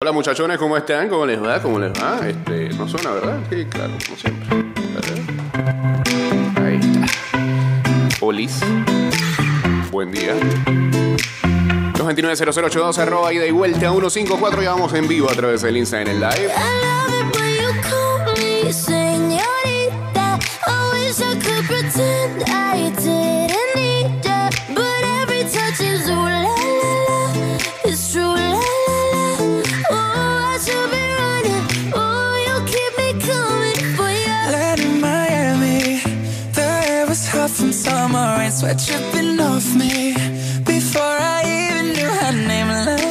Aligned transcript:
Hola 0.00 0.12
muchachones, 0.12 0.58
¿cómo 0.58 0.76
están? 0.76 1.08
¿Cómo 1.08 1.26
les 1.26 1.42
va? 1.42 1.60
¿Cómo 1.60 1.76
les 1.80 1.92
va? 1.92 2.20
Este, 2.24 2.68
no 2.68 2.86
suena, 2.86 3.10
¿verdad? 3.10 3.40
Sí, 3.50 3.64
claro, 3.64 3.94
como 4.06 4.16
siempre. 4.16 4.48
Ahí 6.64 6.78
está. 6.78 8.24
Olis. 8.24 8.60
Buen 9.90 10.12
día. 10.12 10.36
229-0082 11.94 12.98
arroba 12.98 13.32
ida 13.32 13.44
y 13.44 13.50
vuelta 13.50 13.90
154 13.90 14.62
ya 14.62 14.70
vamos 14.70 14.94
en 14.94 15.08
vivo 15.08 15.28
a 15.28 15.34
través 15.34 15.62
del 15.62 15.76
Insta 15.76 16.00
en 16.00 16.06
el 16.06 16.20
live. 16.20 16.52
Señorita. 18.72 20.38
Wish 20.92 21.20
I 21.20 21.34
could 21.42 21.66
pretend 21.66 22.44
I 22.46 22.92
didn't 22.92 23.17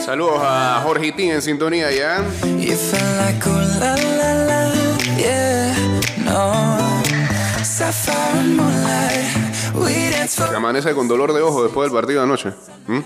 Saludos 0.05 0.39
a 0.41 0.81
Jorge 0.83 1.13
Tin 1.13 1.31
en 1.31 1.41
sintonía 1.41 1.89
ya. 1.89 2.21
for 10.35 10.49
Que 10.49 10.55
amanece 10.55 10.93
con 10.93 11.07
dolor 11.07 11.31
de 11.31 11.41
ojo 11.41 11.63
después 11.63 11.89
del 11.89 11.97
partido 11.97 12.19
de 12.19 12.25
anoche. 12.25 12.49
¿Mm? 12.87 12.99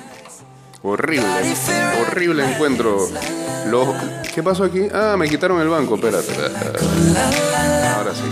Horrible, 0.82 1.28
horrible 2.02 2.52
encuentro. 2.52 3.08
Los... 3.68 3.88
¿Qué 4.34 4.42
pasó 4.42 4.64
aquí? 4.64 4.88
Ah, 4.92 5.16
me 5.16 5.30
quitaron 5.30 5.62
el 5.62 5.70
banco, 5.70 5.94
espérate. 5.94 6.34
Ahora 7.96 8.14
sí. 8.16 8.24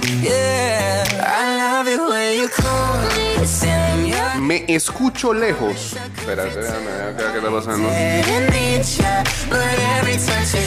Me 4.50 4.66
escucho 4.68 5.32
lejos. 5.32 5.94
Is 5.94 6.02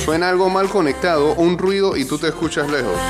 Suena 0.04 0.28
algo 0.28 0.48
mal 0.48 0.68
conectado, 0.68 1.34
un 1.34 1.58
ruido 1.58 1.96
y 1.96 2.04
tú 2.04 2.16
te 2.16 2.28
escuchas 2.28 2.70
lejos. 2.70 2.94
be 2.94 3.00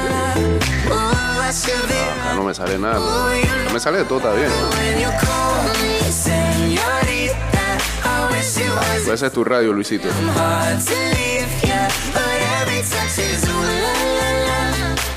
Acá 2.22 2.34
no 2.34 2.44
me 2.44 2.54
sale 2.54 2.78
nada. 2.78 2.98
No 3.66 3.70
me 3.70 3.80
sale 3.80 3.98
de 3.98 4.04
todo, 4.04 4.16
está 4.20 4.32
bien. 4.32 4.50
Pues 9.04 9.08
ese 9.08 9.26
es 9.26 9.32
tu 9.32 9.44
radio, 9.44 9.74
Luisito. 9.74 10.08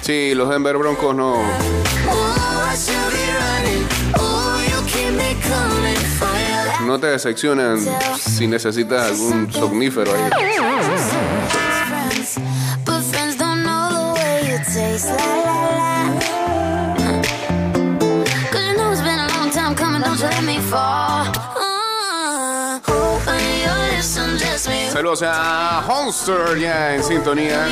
Sí, 0.02 0.36
los 0.36 0.50
Denver 0.50 0.78
Broncos 0.78 1.16
no. 1.16 1.38
Me 20.45 20.59
fall. 20.59 21.25
Uh, 21.55 22.80
when 23.25 23.39
your 23.64 23.77
lips 23.92 24.17
undress 24.17 24.67
me, 24.67 24.89
Saludos 24.89 25.22
a 25.23 25.81
Honster 25.88 26.58
ya 26.59 26.95
en 26.95 27.03
sintonía. 27.03 27.67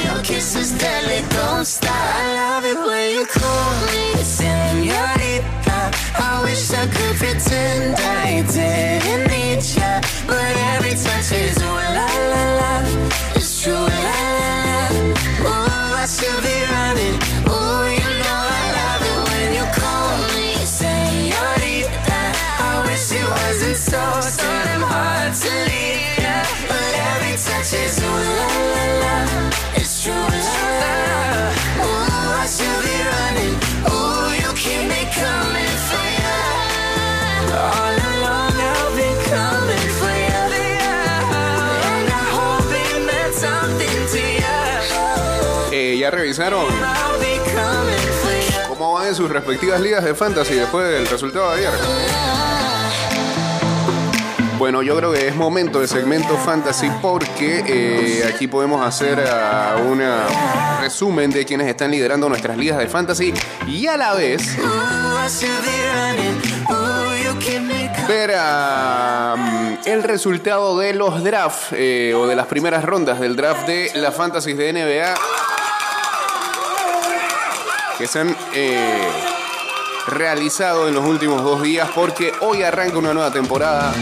I 6.33 6.41
wish 6.41 6.71
I 6.71 6.87
could 6.87 7.15
pretend 7.17 7.95
I 7.95 8.41
didn't 8.41 9.29
need 9.29 9.61
ya, 9.77 10.01
but 10.25 10.53
every 10.73 10.95
touch 10.97 11.31
is 11.31 11.61
ooh 11.61 11.77
la 11.97 12.09
la 12.31 12.43
la. 12.59 12.73
It's 13.35 13.61
true, 13.61 13.73
la 13.73 14.17
la 14.39 14.53
la. 14.65 15.03
Ooh, 15.45 16.01
I 16.01 16.05
should 16.09 16.39
be 16.41 16.57
running. 16.73 17.17
Ooh, 17.53 17.85
you 17.99 18.09
know 18.21 18.39
I 18.59 18.65
love 18.79 19.03
it 19.11 19.19
when 19.29 19.47
you 19.57 19.65
call 19.77 20.09
me 20.33 20.49
señorita. 20.65 22.21
I 22.65 22.81
wish 22.87 23.11
it 23.11 23.27
wasn't 23.29 23.77
so, 23.77 24.01
so 24.21 24.49
damn 24.65 24.81
hard 24.81 25.33
to 25.35 25.51
leave 25.69 26.17
ya. 26.17 26.37
But 26.67 26.91
every 27.13 27.35
touch 27.45 27.73
is 27.73 28.01
ooh 28.01 28.37
la. 28.37 28.42
Ya. 46.03 46.09
Eh, 46.09 46.11
¿Ya 46.11 46.11
revisaron 46.11 46.65
cómo 48.67 48.93
van 48.93 49.07
en 49.07 49.15
sus 49.15 49.29
respectivas 49.29 49.79
ligas 49.79 50.03
de 50.03 50.13
fantasy 50.13 50.55
después 50.55 50.87
del 50.87 51.07
resultado 51.07 51.51
de 51.51 51.59
ayer? 51.59 51.71
Bueno, 54.57 54.81
yo 54.81 54.95
creo 54.95 55.11
que 55.11 55.27
es 55.27 55.35
momento 55.35 55.81
de 55.81 55.87
segmento 55.87 56.37
fantasy 56.37 56.89
porque 57.01 57.63
eh, 57.67 58.31
aquí 58.33 58.47
podemos 58.47 58.85
hacer 58.85 59.21
ah, 59.29 59.75
un 59.85 60.01
resumen 60.81 61.31
de 61.31 61.43
quienes 61.45 61.67
están 61.67 61.91
liderando 61.91 62.29
nuestras 62.29 62.57
ligas 62.57 62.77
de 62.77 62.87
fantasy 62.87 63.33
y 63.67 63.87
a 63.87 63.97
la 63.97 64.13
vez 64.13 64.57
ver 68.07 68.33
ah, 68.37 69.35
el 69.85 70.03
resultado 70.03 70.77
de 70.77 70.93
los 70.93 71.23
drafts 71.23 71.67
eh, 71.73 72.13
o 72.15 72.27
de 72.27 72.35
las 72.35 72.47
primeras 72.47 72.85
rondas 72.85 73.19
del 73.19 73.35
draft 73.35 73.67
de 73.67 73.91
la 73.95 74.11
fantasy 74.11 74.53
de 74.53 74.73
NBA 74.73 75.15
que 77.97 78.07
se 78.07 78.19
han 78.19 78.35
eh, 78.53 79.07
realizado 80.07 80.87
en 80.87 80.95
los 80.95 81.05
últimos 81.05 81.43
dos 81.43 81.61
días 81.61 81.89
porque 81.93 82.31
hoy 82.41 82.63
arranca 82.63 82.97
una 82.97 83.13
nueva 83.13 83.31
temporada 83.31 83.93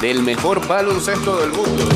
del 0.00 0.22
mejor 0.22 0.66
baloncesto 0.66 1.40
del 1.40 1.50
mundo. 1.50 1.88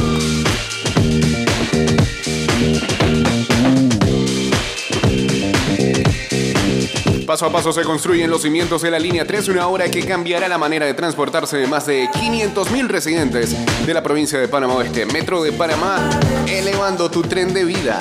Paso 7.27 7.45
a 7.45 7.53
paso 7.53 7.73
se 7.75 7.83
construyen 7.83 8.31
los 8.31 8.41
cimientos 8.41 8.81
de 8.81 8.91
la 8.91 8.99
línea 8.99 9.27
3, 9.27 9.49
una 9.49 9.69
obra 9.69 9.91
que 9.91 10.03
cambiará 10.03 10.49
la 10.49 10.57
manera 10.57 10.87
de 10.87 10.95
transportarse 10.95 11.59
de 11.59 11.67
más 11.67 11.85
de 11.85 12.09
500.000 12.09 12.89
residentes 12.89 13.55
de 13.85 13.95
la 13.95 14.03
provincia 14.03 14.39
de 14.39 14.49
Panamá 14.49 14.77
Oeste. 14.77 15.05
Metro 15.05 15.43
de 15.43 15.53
Panamá, 15.53 16.09
elevando 16.47 17.11
tu 17.11 17.21
tren 17.21 17.53
de 17.53 17.67
vida. 17.67 17.99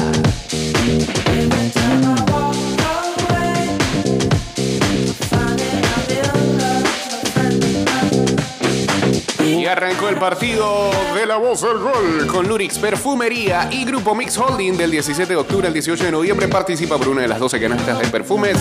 Arrancó 9.68 10.08
el 10.08 10.18
partido 10.18 10.92
de 11.14 11.26
la 11.26 11.38
voz 11.38 11.62
del 11.62 11.78
gol 11.80 12.28
con 12.28 12.48
Lurix 12.48 12.80
Perfumería 12.80 13.70
y 13.72 13.86
Grupo 13.86 14.16
Mix 14.16 14.38
Holding 14.38 14.78
del 14.78 14.92
17 14.92 15.28
de 15.28 15.36
octubre 15.36 15.68
al 15.68 15.74
18 15.74 16.06
de 16.06 16.12
noviembre. 16.12 16.48
Participa 16.48 16.98
por 16.98 17.10
una 17.10 17.22
de 17.22 17.28
las 17.28 17.40
12 17.40 17.60
canastas 17.60 18.00
de 18.00 18.08
perfumes 18.08 18.58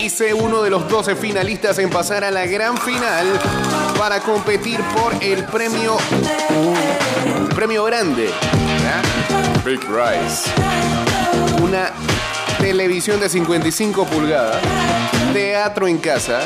y 0.00 0.10
sé 0.10 0.34
uno 0.34 0.62
de 0.62 0.70
los 0.70 0.88
12 0.88 1.14
finalistas 1.16 1.78
en 1.78 1.90
pasar 1.90 2.24
a 2.24 2.30
la 2.30 2.46
gran 2.46 2.76
final 2.78 3.26
para 3.98 4.20
competir 4.20 4.80
por 4.80 5.22
el 5.22 5.44
premio 5.44 5.96
premio 7.54 7.84
grande. 7.84 8.30
Big 9.64 9.80
Rice. 9.82 10.50
Una 11.62 11.92
televisión 12.58 13.20
de 13.20 13.28
55 13.28 14.06
pulgadas, 14.06 14.60
teatro 15.32 15.86
en 15.86 15.98
casa. 15.98 16.40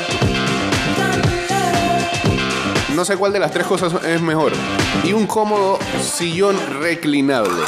No 2.95 3.03
sé 3.03 3.17
cuál 3.17 3.33
de 3.33 3.39
las 3.39 3.51
tres 3.51 3.67
cosas 3.67 3.93
es 4.05 4.21
mejor. 4.21 4.53
Y 5.03 5.11
un 5.11 5.27
cómodo 5.27 5.77
sillón 6.01 6.57
reclinable. 6.79 7.61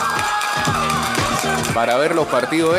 Para 1.73 1.97
ver 1.97 2.15
los 2.15 2.27
partidos 2.27 2.77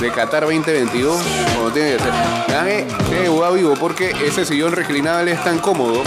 de, 0.00 0.10
Qatar 0.10 0.44
2022. 0.44 1.20
Como 1.54 1.70
tiene 1.70 1.96
que 1.96 1.98
ser. 2.02 2.12
Dame 2.48 2.86
que 3.10 3.28
vivo 3.28 3.74
porque 3.78 4.14
ese 4.24 4.46
sillón 4.46 4.72
reclinable 4.72 5.32
es 5.32 5.44
tan 5.44 5.58
cómodo 5.58 6.02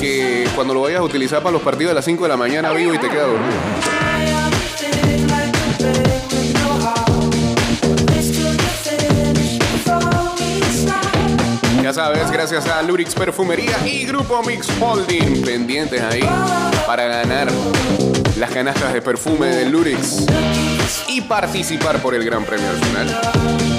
que 0.00 0.48
cuando 0.54 0.72
lo 0.72 0.80
vayas 0.80 1.00
a 1.00 1.02
utilizar 1.02 1.42
para 1.42 1.52
los 1.52 1.62
partidos 1.62 1.90
de 1.90 1.94
las 1.94 2.06
5 2.06 2.22
de 2.22 2.28
la 2.30 2.38
mañana 2.38 2.72
vivo 2.72 2.94
y 2.94 2.98
te 2.98 3.10
queda 3.10 3.26
dormido. 3.26 3.95
Gracias 12.30 12.66
a 12.66 12.82
Lurix 12.82 13.14
Perfumería 13.14 13.74
y 13.86 14.04
Grupo 14.04 14.42
Mix 14.42 14.68
Holding, 14.78 15.42
pendientes 15.42 16.02
ahí 16.02 16.20
para 16.86 17.06
ganar 17.06 17.48
las 18.38 18.50
canastas 18.50 18.92
de 18.92 19.00
perfume 19.00 19.46
de 19.46 19.70
Lurix 19.70 20.26
y 21.08 21.22
participar 21.22 22.02
por 22.02 22.14
el 22.14 22.22
Gran 22.22 22.44
Premio 22.44 22.68
al 22.68 23.75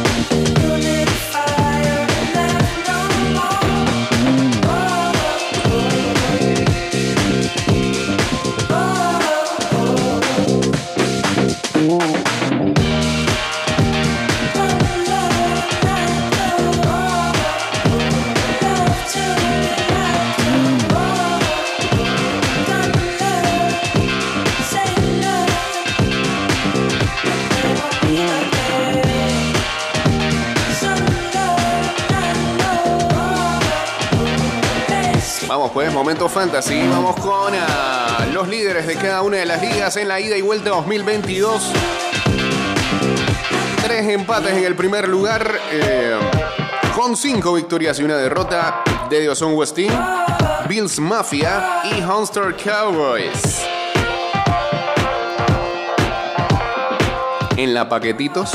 momento 35.98 36.30
fantasy. 36.30 36.88
Vamos 36.88 37.16
con 37.16 37.52
ah, 37.56 38.28
los 38.32 38.48
líderes 38.48 38.86
de 38.86 38.98
cada 38.98 39.24
una 39.24 39.38
de 39.38 39.48
las 39.48 39.60
ligas 39.60 39.98
en 39.98 40.08
la 40.08 40.20
ida 40.20 40.38
y 40.38 40.44
vuelta 40.44 40.70
2022. 40.70 41.72
Tres 43.82 44.08
empates 44.08 44.54
en 44.54 44.64
el 44.64 44.76
primer 44.76 45.08
lugar, 45.08 45.60
eh, 45.72 46.20
con 46.96 47.18
cinco 47.18 47.56
victorias 47.56 48.00
y 48.00 48.04
una 48.04 48.16
derrota. 48.16 48.84
De 49.10 49.22
Dioson 49.22 49.56
Westin, 49.56 49.92
Bills 50.70 51.00
Mafia 51.00 51.82
y 51.86 52.04
Hunter 52.04 52.56
Cowboys. 52.64 53.66
En 57.56 57.74
la 57.74 57.90
paquetitos. 57.90 58.52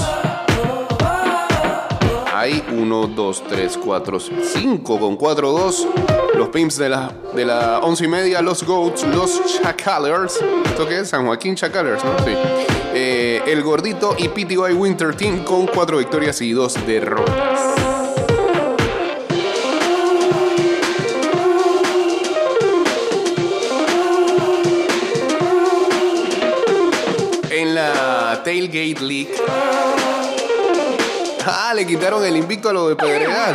Hay 2.43 2.61
1, 2.73 3.07
2, 3.07 3.45
3, 3.49 3.79
4, 3.85 4.19
5 4.19 4.99
con 4.99 5.15
4, 5.15 5.53
2. 5.53 5.89
Los 6.35 6.49
Pimps 6.49 6.77
de 6.77 6.89
la, 6.89 7.15
de 7.37 7.45
la 7.45 7.79
11 7.79 8.05
y 8.05 8.09
media, 8.09 8.43
los 8.43 8.65
Goats, 8.65 9.07
los 9.07 9.41
Chacalers. 9.63 10.41
¿Esto 10.65 10.89
qué 10.89 10.99
es? 10.99 11.09
San 11.09 11.25
Joaquín 11.25 11.55
Chacalers, 11.55 12.05
¿no? 12.05 12.19
Sí. 12.25 12.33
Eh, 12.95 13.43
el 13.47 13.63
Gordito 13.63 14.17
y 14.19 14.27
PTY 14.27 14.73
Winter 14.75 15.15
Team 15.15 15.45
con 15.45 15.69
4 15.69 15.99
victorias 15.99 16.41
y 16.41 16.51
2 16.51 16.85
derrotas. 16.85 17.61
En 27.53 27.73
la 27.77 28.43
Tailgate 28.43 29.01
League. 29.01 29.31
Ah, 31.45 31.73
le 31.75 31.85
quitaron 31.87 32.25
el 32.25 32.37
invicto 32.37 32.69
a 32.69 32.73
los 32.73 32.89
de 32.89 32.97
Pedregal. 32.97 33.55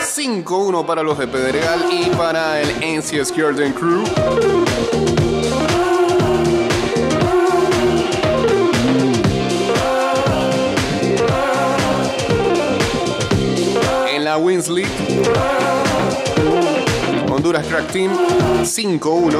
5-1 0.00 0.86
para 0.86 1.02
los 1.02 1.18
de 1.18 1.26
Pedregal 1.26 1.84
y 1.90 2.06
para 2.10 2.60
el 2.60 2.68
NCS 2.80 3.28
Skirden 3.28 3.72
Crew. 3.74 4.04
En 14.08 14.24
la 14.24 14.38
Wins 14.38 14.68
League, 14.68 14.90
Honduras 17.30 17.66
Track 17.66 17.88
Team 17.92 18.16
5-1. 18.62 19.38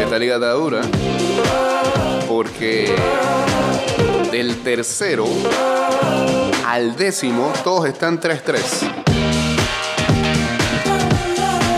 Esta 0.00 0.18
liga 0.18 0.34
está 0.36 0.50
dura 0.52 0.82
porque 2.28 2.94
del 4.30 4.62
tercero 4.62 5.26
al 6.66 6.94
décimo 6.96 7.50
todos 7.64 7.86
están 7.86 8.20
3-3. 8.20 8.62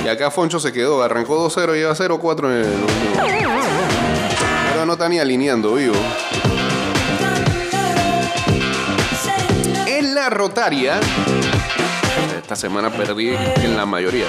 Y 0.04 0.08
acá 0.08 0.30
Foncho 0.32 0.58
se 0.58 0.72
quedó, 0.72 1.02
arrancó 1.02 1.48
2-0 1.48 1.76
y 1.76 1.78
lleva 1.78 1.94
0-4 1.94 2.46
en 2.46 2.52
el 2.52 2.80
último. 2.82 3.14
Pero 4.72 4.86
no 4.86 4.94
está 4.94 5.08
ni 5.08 5.20
alineando, 5.20 5.74
vivo. 5.74 5.94
En 9.86 10.14
la 10.14 10.30
rotaria, 10.30 10.98
esta 12.36 12.56
semana 12.56 12.90
perdí 12.90 13.28
en 13.28 13.76
la 13.76 13.86
mayoría. 13.86 14.26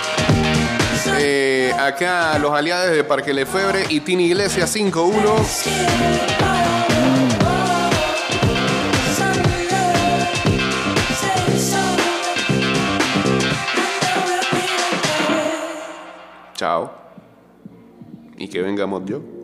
Eh, 1.19 1.73
acá 1.77 2.37
los 2.39 2.51
aliados 2.51 2.91
de 2.91 3.03
Parque 3.03 3.33
Lefebre 3.33 3.85
y 3.89 3.99
Tini 3.99 4.25
Iglesias 4.25 4.75
5-1. 4.75 5.21
Chao. 16.55 16.91
Y 18.37 18.47
que 18.47 18.61
vengamos 18.61 19.03
yo. 19.05 19.40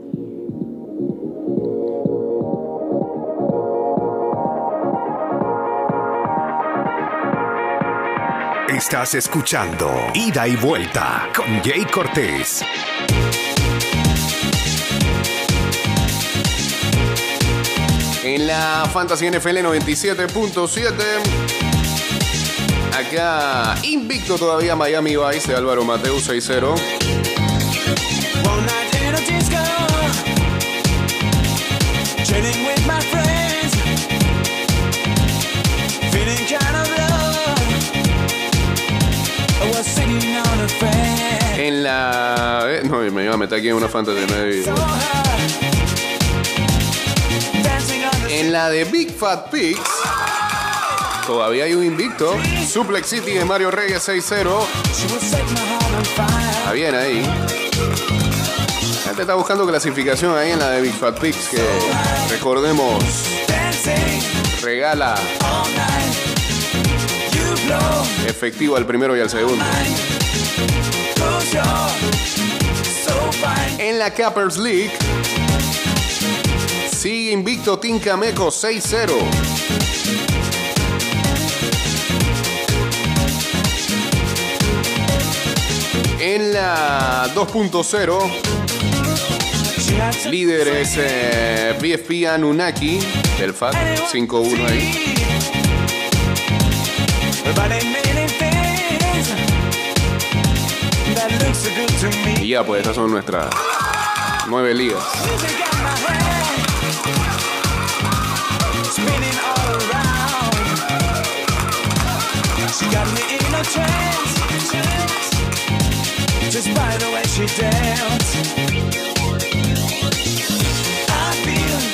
Estás 8.77 9.15
escuchando 9.15 9.91
Ida 10.13 10.47
y 10.47 10.55
Vuelta 10.55 11.29
con 11.35 11.47
Jay 11.63 11.83
Cortés. 11.91 12.63
En 18.23 18.45
la 18.45 18.87
Fantasy 18.93 19.31
NFL 19.31 19.57
97.7. 19.65 20.93
Acá 22.95 23.73
invicto 23.81 24.37
todavía 24.37 24.75
Miami 24.75 25.15
Vice 25.15 25.51
de 25.51 25.57
Álvaro 25.57 25.83
Mateo 25.83 26.17
6-0. 26.17 26.69
One 26.69 26.77
night 28.61 28.93
in 29.01 29.15
a 29.15 29.21
disco, 29.21 29.57
chilling 32.23 32.63
with 32.63 32.85
my 32.85 33.01
friends, 33.01 33.73
feeling 36.11 36.45
kind 36.45 36.75
of 36.75 37.06
En 41.57 41.83
la. 41.83 42.65
eh, 42.69 42.81
no, 42.83 42.97
me 42.99 43.23
iba 43.23 43.33
a 43.33 43.37
meter 43.37 43.59
aquí 43.59 43.69
en 43.69 43.75
una 43.75 43.87
the 43.87 44.63
En 48.29 48.51
la 48.51 48.69
de 48.69 48.83
Big 48.85 49.11
Fat 49.15 49.49
Pigs. 49.49 49.79
Todavía 51.25 51.65
hay 51.65 51.73
un 51.73 51.83
invicto. 51.83 52.37
Suplex 52.67 53.07
City 53.07 53.31
de 53.31 53.45
Mario 53.45 53.71
Reyes 53.71 54.07
6-0. 54.07 54.21
She 54.93 55.07
would 55.07 55.21
set 55.21 55.43
my 55.51 55.59
heart 55.59 55.83
on 55.97 56.05
fire. 56.05 56.49
Está 56.51 56.71
bien 56.73 56.95
ahí. 56.95 57.21
La 57.21 59.09
gente 59.09 59.21
está 59.21 59.33
buscando 59.35 59.65
clasificación 59.65 60.37
ahí 60.37 60.51
en 60.51 60.59
la 60.59 60.69
de 60.69 60.81
Big 60.81 60.93
Fat 60.93 61.19
Pigs. 61.19 61.49
Que 61.49 61.63
recordemos, 62.29 63.03
regala 64.61 65.15
efectivo 68.27 68.75
al 68.75 68.85
primero 68.85 69.17
y 69.17 69.19
al 69.19 69.29
segundo. 69.29 69.63
En 73.79 73.97
la 73.99 74.13
Cappers 74.13 74.57
League. 74.57 74.91
Sigue 76.91 77.31
invicto 77.31 77.79
Team 77.79 77.99
Cameco 77.99 78.47
6-0. 78.47 79.57
En 86.19 86.53
la 86.53 87.29
2.0, 87.33 88.57
She 89.79 89.95
had 89.95 90.13
to 90.23 90.29
líder 90.29 90.67
es 90.67 90.95
eh, 90.97 91.73
BFP 91.79 92.27
Anunnaki 92.27 92.99
del 93.39 93.53
FAT 93.53 93.75
5-1 94.11 94.65
ahí. 94.69 95.07
Y 102.41 102.49
ya, 102.49 102.63
pues 102.63 102.81
esas 102.81 102.95
son 102.95 103.11
nuestras 103.11 103.47
nueve 104.47 104.73
ligas. 104.73 105.03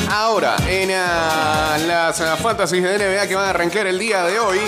Ahora, 0.10 0.56
en 0.68 0.92
ah, 0.94 1.78
las 1.86 2.22
ah, 2.22 2.38
fantasies 2.38 2.84
de 2.84 2.98
NBA 2.98 3.28
que 3.28 3.36
van 3.36 3.46
a 3.46 3.50
arrancar 3.50 3.88
el 3.88 4.00
día 4.00 4.24
de 4.24 4.40
hoy, 4.40 4.60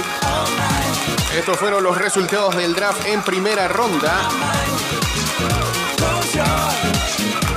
Estos 1.38 1.58
fueron 1.58 1.84
los 1.84 1.98
resultados 1.98 2.56
del 2.56 2.74
draft 2.74 3.06
en 3.08 3.22
primera 3.22 3.68
ronda. 3.68 4.30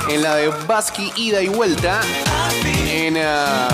En 0.09 0.23
la 0.23 0.35
de 0.35 0.49
Basqui 0.67 1.11
ida 1.15 1.41
y 1.41 1.47
vuelta. 1.47 2.01
En. 2.87 3.17
ah, 3.17 3.67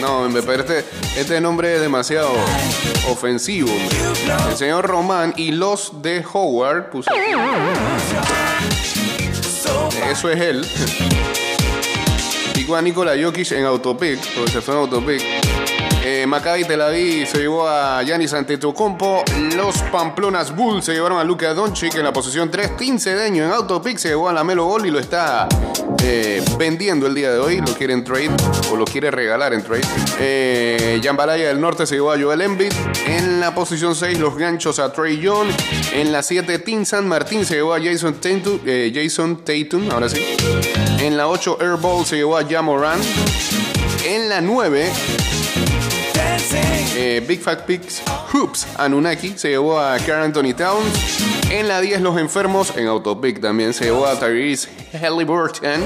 no, 0.00 0.28
me 0.28 0.42
parece. 0.42 0.84
Este 1.16 1.40
nombre 1.40 1.74
es 1.74 1.80
demasiado 1.80 2.30
ofensivo. 3.10 3.70
El 4.50 4.56
señor 4.56 4.86
Román 4.86 5.34
y 5.36 5.50
los 5.52 6.02
de 6.02 6.24
Howard 6.32 6.90
puso. 6.90 7.10
Eso 10.10 10.30
es 10.30 10.40
él. 10.40 10.66
A 12.74 12.82
Nikola 12.82 13.12
Jokic 13.16 13.52
en 13.52 13.64
autopic, 13.64 14.18
porque 14.34 14.50
se 14.50 14.60
fue 14.60 14.74
en 14.74 14.80
autopic. 14.80 15.22
Eh, 16.08 16.24
Maccabi 16.24 16.62
Tel 16.64 16.80
Aviv 16.82 17.26
se 17.26 17.38
llevó 17.38 17.66
a 17.66 18.00
Giannis 18.04 18.32
Antetokounmpo. 18.32 19.24
Los 19.56 19.78
Pamplonas 19.90 20.54
Bulls 20.54 20.84
se 20.84 20.92
llevaron 20.92 21.18
a 21.18 21.24
Luka 21.24 21.52
Doncic 21.52 21.96
en 21.96 22.04
la 22.04 22.12
posición 22.12 22.48
3. 22.48 22.76
Tim 22.76 22.96
Cedeño 23.00 23.44
en 23.44 23.50
autopic 23.50 23.98
se 23.98 24.10
llevó 24.10 24.28
a 24.28 24.32
la 24.32 24.44
Melo 24.44 24.66
Gol 24.66 24.86
y 24.86 24.92
lo 24.92 25.00
está 25.00 25.48
eh, 26.04 26.44
vendiendo 26.56 27.08
el 27.08 27.14
día 27.16 27.32
de 27.32 27.40
hoy. 27.40 27.56
Lo 27.60 27.74
quiere 27.74 27.92
en 27.92 28.04
trade 28.04 28.30
o 28.70 28.76
lo 28.76 28.84
quiere 28.84 29.10
regalar 29.10 29.52
en 29.52 29.64
trade. 29.64 29.82
Eh, 30.20 31.00
Jambalaya 31.02 31.48
del 31.48 31.60
Norte 31.60 31.88
se 31.88 31.96
llevó 31.96 32.12
a 32.12 32.20
Joel 32.20 32.40
Embiid. 32.40 32.72
En 33.08 33.40
la 33.40 33.52
posición 33.52 33.96
6 33.96 34.20
los 34.20 34.38
ganchos 34.38 34.78
a 34.78 34.92
Trey 34.92 35.18
Young. 35.18 35.48
En 35.92 36.12
la 36.12 36.22
7 36.22 36.60
Tim 36.60 36.84
San 36.84 37.08
Martín 37.08 37.44
se 37.44 37.56
llevó 37.56 37.74
a 37.74 37.80
Jason 37.82 38.14
Tatum. 38.14 38.60
eh, 38.64 38.92
Jason 38.94 39.38
Tatum, 39.44 39.90
ahora 39.90 40.08
sí. 40.08 40.24
En 41.00 41.16
la 41.16 41.26
8 41.26 41.58
Airball 41.60 42.06
se 42.06 42.14
llevó 42.14 42.36
a 42.38 42.44
Jamoran. 42.44 43.00
En 44.04 44.28
la 44.28 44.40
9 44.40 44.92
eh, 46.52 47.24
Big 47.26 47.40
Fat 47.40 47.62
Pigs 47.62 48.02
Hoops 48.32 48.66
Anunnaki 48.76 49.34
se 49.36 49.48
llevó 49.48 49.80
a 49.80 49.98
Carl 49.98 50.22
Anthony 50.24 50.54
Towns. 50.56 51.18
En 51.50 51.68
la 51.68 51.80
10 51.80 52.00
Los 52.00 52.18
Enfermos, 52.18 52.76
en 52.76 52.86
Autopic 52.86 53.40
también 53.40 53.72
se 53.72 53.84
llevó 53.84 54.06
a 54.06 54.18
Tyrese 54.18 54.68
Halliburton. 54.92 55.84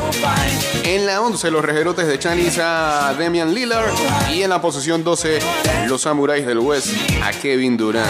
En 0.85 1.07
la 1.07 1.21
11 1.21 1.51
Los 1.51 1.65
Rejerotes 1.65 2.07
de 2.07 2.19
Chanis 2.19 2.59
a 2.59 3.15
Damian 3.19 3.55
Lillard. 3.55 3.93
Y 4.33 4.43
en 4.43 4.51
la 4.51 4.61
posición 4.61 5.05
12 5.05 5.39
Los 5.87 6.03
Samuráis 6.03 6.47
del 6.47 6.59
West 6.59 6.89
a 7.23 7.31
Kevin 7.33 7.77
Durant. 7.77 8.09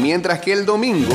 Mientras 0.00 0.40
que 0.40 0.52
el 0.52 0.66
domingo 0.66 1.14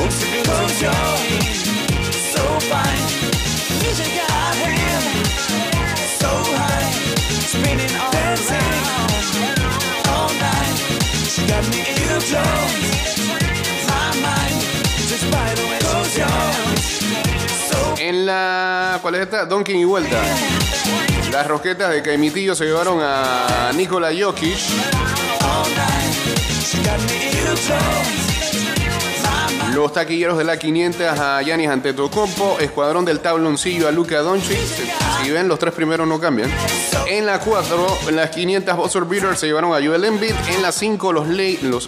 En 17.98 18.26
la. 18.26 18.98
¿Cuál 19.00 19.14
es 19.16 19.20
esta? 19.22 19.46
Donkin 19.46 19.76
y 19.76 19.84
vuelta. 19.84 20.20
Las 21.30 21.46
roquetas 21.46 21.92
de 21.92 22.02
Caimitillo 22.02 22.54
se 22.54 22.64
llevaron 22.64 22.98
a 23.00 23.70
Nikola 23.74 24.10
Jokic. 24.18 24.58
Los 29.74 29.92
taquilleros 29.94 30.36
de 30.36 30.44
la 30.44 30.58
500 30.58 31.18
a 31.18 31.40
Yanis 31.40 31.68
Antetokounmpo, 31.68 32.58
Escuadrón 32.60 33.06
del 33.06 33.20
Tabloncillo 33.20 33.88
a 33.88 33.90
Luka 33.90 34.18
Doncic. 34.18 34.58
Si 35.22 35.30
ven, 35.30 35.48
los 35.48 35.58
tres 35.58 35.72
primeros 35.72 36.06
no 36.06 36.20
cambian. 36.20 36.50
En 37.06 37.24
la 37.24 37.40
4, 37.40 37.98
en 38.08 38.16
las 38.16 38.30
500 38.30 38.76
Buzzer 38.76 39.04
Beaters 39.04 39.40
se 39.40 39.46
llevaron 39.46 39.72
a 39.72 39.84
Joel 39.84 40.04
Embiid. 40.04 40.34
En 40.54 40.60
la 40.60 40.72
5, 40.72 41.12
los, 41.12 41.26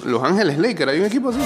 los, 0.05 0.25
Ángeles 0.25 0.59
Lakers. 0.59 0.93
Hay 0.93 1.00
un 1.00 1.07
equipo 1.07 1.29
así. 1.29 1.38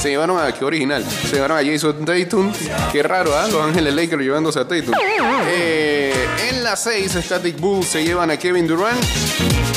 Se 0.00 0.10
llevaron 0.10 0.38
a, 0.38 0.52
qué 0.52 0.64
original, 0.64 1.04
se 1.04 1.34
llevaron 1.34 1.58
a 1.58 1.64
Jason 1.64 2.04
Tatum. 2.04 2.52
Qué 2.92 3.02
raro, 3.02 3.36
¿ah? 3.36 3.48
Los 3.48 3.62
Ángeles 3.62 3.92
Lakers 3.92 4.22
llevándose 4.22 4.60
a 4.60 4.68
Tatum. 4.68 4.94
Eh, 5.48 6.14
en 6.50 6.62
la 6.62 6.76
6, 6.76 7.18
Static 7.22 7.58
Bulls 7.58 7.88
se 7.88 8.04
llevan 8.04 8.30
a 8.30 8.36
Kevin 8.38 8.68
Durant. 8.68 9.02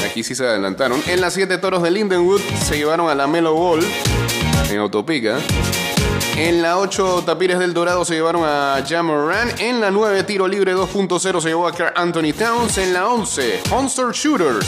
Aquí 0.06 0.24
sí 0.24 0.36
se 0.36 0.46
adelantaron. 0.46 1.02
En 1.08 1.20
la 1.20 1.32
7, 1.32 1.58
Toros 1.58 1.82
de 1.82 1.90
Lindenwood 1.90 2.42
se 2.64 2.78
llevaron 2.78 3.10
a 3.10 3.16
la 3.16 3.26
Melo 3.26 3.54
Ball 3.54 3.84
en 4.74 4.80
autopica. 4.80 5.40
En 6.36 6.62
la 6.62 6.80
8, 6.80 7.24
Tapires 7.26 7.60
del 7.60 7.74
Dorado 7.74 8.04
se 8.04 8.16
llevaron 8.16 8.44
a 8.44 8.84
Jamoran. 8.88 9.52
En 9.60 9.80
la 9.80 9.92
9, 9.92 10.24
Tiro 10.24 10.48
Libre 10.48 10.76
2.0 10.76 11.42
se 11.42 11.48
llevó 11.50 11.68
a 11.68 11.72
Carl 11.72 11.94
Anthony 11.96 12.34
Towns. 12.38 12.78
En 12.80 12.94
la 12.94 13.08
11, 13.08 13.62
Monster 13.70 14.08
Shooters 14.12 14.66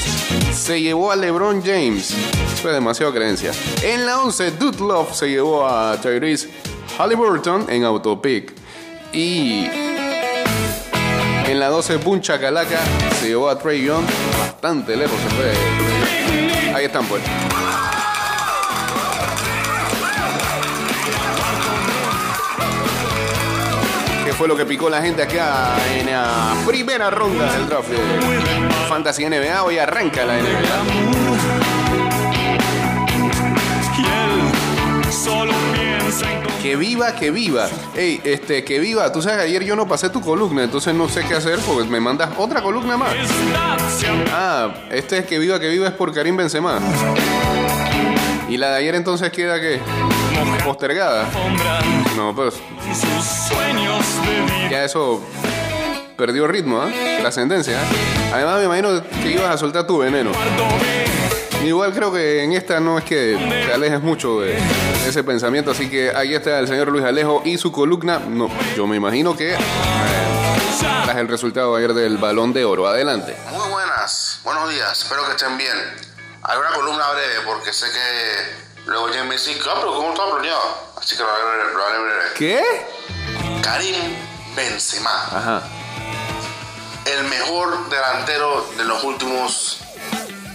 se 0.54 0.80
llevó 0.80 1.12
a 1.12 1.16
LeBron 1.16 1.64
James. 1.64 2.12
Eso 2.54 2.70
es 2.70 2.76
demasiado 2.76 3.12
creencia. 3.12 3.52
En 3.82 4.06
la 4.06 4.22
11, 4.22 4.52
Dude 4.52 4.80
Love 4.80 5.14
se 5.14 5.28
llevó 5.28 5.68
a 5.68 6.00
Tyrese 6.00 6.50
Halliburton 6.98 7.66
en 7.70 7.84
autopic. 7.84 8.54
Y 9.12 9.66
en 11.48 11.60
la 11.60 11.70
12, 11.70 11.98
Buncha 11.98 12.40
Calaca 12.40 12.80
se 13.20 13.30
llevó 13.30 13.50
a 13.50 13.58
Trey 13.58 13.84
Young. 13.84 14.06
Bastante 14.40 14.96
lejos 14.96 15.18
se 15.20 15.30
fue. 15.30 16.74
Ahí 16.76 16.86
están 16.86 17.06
pues. 17.08 17.24
Fue 24.38 24.48
lo 24.48 24.58
que 24.58 24.66
picó 24.66 24.90
la 24.90 25.02
gente 25.02 25.24
acá 25.24 25.76
en 25.94 26.08
la 26.08 26.54
primera 26.66 27.10
ronda 27.10 27.52
del 27.54 27.68
draft 27.68 27.90
de 27.90 27.98
Fantasy 28.90 29.26
NBA? 29.26 29.64
Hoy 29.64 29.78
arranca 29.78 30.26
la 30.26 30.38
NBA. 30.38 31.66
Que 36.62 36.76
viva, 36.76 37.16
que 37.16 37.32
viva. 37.32 37.68
Ey, 37.96 38.20
este, 38.24 38.66
que 38.66 38.80
viva. 38.80 39.12
Tú 39.12 39.22
sabes, 39.22 39.40
ayer 39.40 39.64
yo 39.64 39.76
no 39.76 39.88
pasé 39.88 40.10
tu 40.10 40.20
columna, 40.20 40.64
entonces 40.64 40.94
no 40.94 41.08
sé 41.08 41.24
qué 41.26 41.36
hacer 41.36 41.60
porque 41.60 41.90
me 41.90 42.00
mandas 42.02 42.32
otra 42.38 42.62
columna 42.62 42.98
más. 42.98 43.14
Ah, 44.32 44.74
este 44.90 45.20
es 45.20 45.26
que 45.26 45.40
viva, 45.40 45.60
que 45.60 45.70
viva 45.70 45.88
es 45.88 45.94
por 45.94 46.14
Karim 46.14 46.36
Benzema. 46.36 46.80
¿Y 48.50 48.58
la 48.58 48.72
de 48.72 48.78
ayer 48.78 48.96
entonces 48.96 49.32
queda 49.32 49.60
qué? 49.62 49.80
Postergada. 50.66 51.30
No, 52.16 52.34
pues 52.36 52.56
y 52.56 52.96
sus 52.96 53.24
sueños 53.24 54.04
de 54.26 54.42
vida. 54.42 54.70
ya 54.72 54.84
eso 54.84 55.22
perdió 56.18 56.48
ritmo, 56.48 56.82
¿ah? 56.82 56.90
Trascendencia. 57.20 57.80
¿ah? 57.80 58.34
Además, 58.34 58.58
me 58.58 58.66
imagino 58.66 59.04
que 59.22 59.30
ibas 59.30 59.54
a 59.54 59.58
soltar 59.60 59.86
tu 59.86 60.00
veneno. 60.00 60.32
Igual 61.64 61.94
creo 61.94 62.12
que 62.12 62.44
en 62.44 62.54
esta 62.54 62.80
no 62.80 62.98
es 62.98 63.04
que 63.04 63.38
te 63.68 63.74
alejes 63.74 64.02
mucho 64.02 64.42
de 64.42 64.58
ese 65.08 65.24
pensamiento, 65.24 65.70
así 65.70 65.88
que 65.88 66.10
ahí 66.16 66.34
está 66.34 66.58
el 66.58 66.68
señor 66.68 66.88
Luis 66.88 67.06
Alejo 67.06 67.44
y 67.46 67.60
su 67.60 67.72
columna. 67.72 68.18
No, 68.18 68.50
yo 68.76 68.88
me 68.88 68.96
imagino 68.96 69.38
que 69.38 69.54
eh, 69.54 69.58
tras 71.06 71.18
el 71.18 71.28
resultado 71.28 71.76
ayer 71.76 71.94
del 71.94 72.18
Balón 72.18 72.54
de 72.54 72.66
Oro. 72.66 72.88
Adelante. 72.88 73.38
Muy 73.52 73.70
buenas, 73.70 74.40
buenos 74.44 74.68
días, 74.70 75.00
espero 75.00 75.26
que 75.26 75.32
estén 75.32 75.58
bien. 75.58 75.78
Hay 76.42 76.58
una 76.58 76.72
columna 76.76 77.12
breve 77.12 77.36
porque 77.46 77.72
sé 77.72 77.86
que 77.86 78.65
luego 78.86 79.08
James 79.08 79.26
me 79.26 79.34
dice, 79.36 79.58
ah, 79.70 79.74
pero 79.80 79.94
¿cómo 79.94 80.10
está 80.12 80.26
planeado? 80.30 80.78
Así 80.98 81.16
que 81.16 81.24
lo 81.24 81.30
haré, 81.30 81.74
lo 81.74 81.86
haré 81.86 82.00
breve. 82.00 82.24
¿Qué? 82.36 83.62
Karim 83.62 83.96
Benzema, 84.56 85.12
Ajá. 85.32 85.62
el 87.06 87.24
mejor 87.26 87.90
delantero 87.90 88.68
de 88.78 88.86
los 88.86 89.04
últimos 89.04 89.80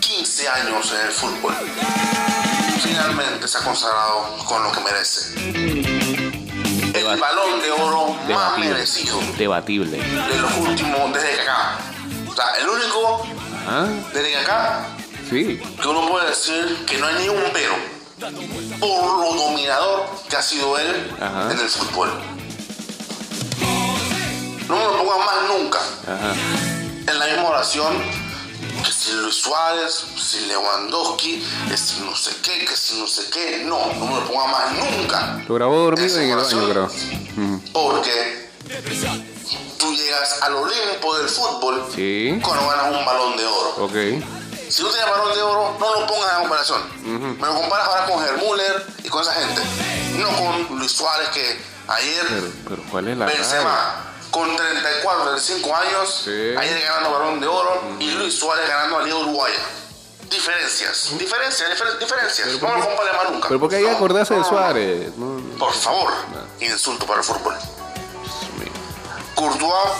15 0.00 0.48
años 0.48 0.92
en 0.92 1.06
el 1.06 1.12
fútbol. 1.12 1.54
Finalmente 2.82 3.46
se 3.46 3.58
ha 3.58 3.62
consagrado 3.62 4.36
con 4.46 4.62
lo 4.62 4.72
que 4.72 4.80
merece. 4.80 5.34
El 6.94 7.18
balón 7.20 7.60
de 7.60 7.70
oro 7.72 8.16
más 8.32 8.58
merecido 8.58 9.18
Debatible. 9.36 9.98
de 9.98 10.38
los 10.38 10.56
últimos, 10.56 11.12
desde 11.12 11.34
que 11.34 11.40
acá. 11.42 11.78
O 12.28 12.34
sea, 12.34 12.44
el 12.60 12.68
único 12.68 13.26
¿Ah? 13.68 13.86
desde 14.12 14.30
que 14.30 14.36
acá 14.38 14.86
Sí. 15.28 15.62
que 15.80 15.88
uno 15.88 16.08
puede 16.08 16.28
decir 16.30 16.84
que 16.86 16.98
no 16.98 17.06
hay 17.06 17.14
ni 17.22 17.28
un 17.28 17.42
pero 17.52 17.74
por 18.20 19.24
lo 19.24 19.34
dominador 19.34 20.06
que 20.28 20.36
ha 20.36 20.42
sido 20.42 20.78
él 20.78 21.10
Ajá. 21.20 21.52
en 21.52 21.58
el 21.58 21.68
fútbol. 21.68 22.10
No 24.68 24.76
me 24.76 24.84
lo 24.84 24.98
pongan 25.04 25.18
más 25.26 25.58
nunca 25.58 25.78
Ajá. 26.06 26.34
en 27.06 27.18
la 27.18 27.26
misma 27.26 27.48
oración 27.48 27.94
que 28.84 28.92
si 28.92 29.12
Luis 29.12 29.34
Suárez, 29.34 30.04
si 30.16 30.40
Lewandowski, 30.46 31.42
que 31.68 31.76
si 31.76 32.00
no 32.00 32.14
sé 32.14 32.30
qué, 32.42 32.64
que 32.64 32.76
si 32.76 32.98
no 32.98 33.06
sé 33.06 33.22
qué. 33.30 33.62
No, 33.64 33.78
no 33.94 34.06
me 34.06 34.14
lo 34.20 34.26
pongan 34.26 34.50
más 34.50 34.72
nunca. 34.74 35.42
Lo 35.48 35.54
grabó 35.56 35.76
dormido 35.76 36.06
Esa 36.06 36.22
en 36.22 36.30
el 36.30 36.36
baño, 36.36 36.68
creo. 36.70 36.90
Porque 37.72 38.50
tú 39.78 39.92
llegas 39.92 40.42
al 40.42 40.54
Olimpo 40.56 41.16
del 41.18 41.28
fútbol 41.28 41.84
Sí. 41.94 42.38
cuando 42.42 42.68
ganas 42.68 42.96
un 42.98 43.04
balón 43.04 43.36
de 43.36 43.44
oro. 43.46 43.74
Ok. 43.84 43.94
Si 44.70 44.82
tú 44.82 44.88
tienes 44.90 45.10
balón 45.10 45.34
de 45.34 45.42
oro, 45.42 45.76
no 45.78 46.00
lo 46.00 46.06
pongas 46.06 46.32
en 46.34 46.38
comparación. 46.40 47.38
Me 47.40 47.46
lo 47.46 47.54
comparas 47.54 47.88
ahora 47.88 48.06
con 48.06 48.24
Hermuller 48.24 48.86
y 49.02 49.08
con 49.08 49.22
esa 49.22 49.32
gente. 49.34 49.62
No 50.18 50.28
con 50.36 50.78
Luis 50.78 50.92
Suárez, 50.92 51.28
que 51.30 51.60
ayer 51.88 52.26
Pero, 52.28 52.46
pero 52.68 52.82
¿cuál 52.90 53.08
es 53.08 53.18
la 53.18 53.26
Benzema 53.26 54.04
con 54.30 54.54
34, 54.54 55.22
35 55.24 55.74
años, 55.76 56.22
Sí. 56.24 56.54
ayer 56.56 56.82
ganando 56.84 57.10
Balón 57.18 57.40
de 57.40 57.46
Oro 57.48 57.82
y 57.98 58.10
Luis 58.12 58.38
Suárez 58.38 58.68
ganando 58.68 58.98
a 58.98 59.02
Liga 59.02 59.16
Uruguaya. 59.16 59.58
Diferencias, 60.30 61.08
diferencias, 61.18 61.68
difer- 61.70 61.98
diferencias. 61.98 62.46
No 62.62 62.76
lo 62.76 62.84
comparemos 62.86 63.16
más 63.24 63.30
nunca. 63.32 63.48
Pero 63.48 63.58
porque 63.58 63.76
hay 63.76 63.82
que 63.84 63.90
No, 63.90 63.96
acordarse 63.96 64.34
de 64.34 64.40
no. 64.40 64.48
Suárez. 64.48 65.16
No. 65.16 65.58
Por 65.58 65.72
favor, 65.74 66.12
insulto 66.60 67.04
para 67.06 67.18
el 67.18 67.24
fútbol. 67.24 67.56
Courtois, 69.34 69.90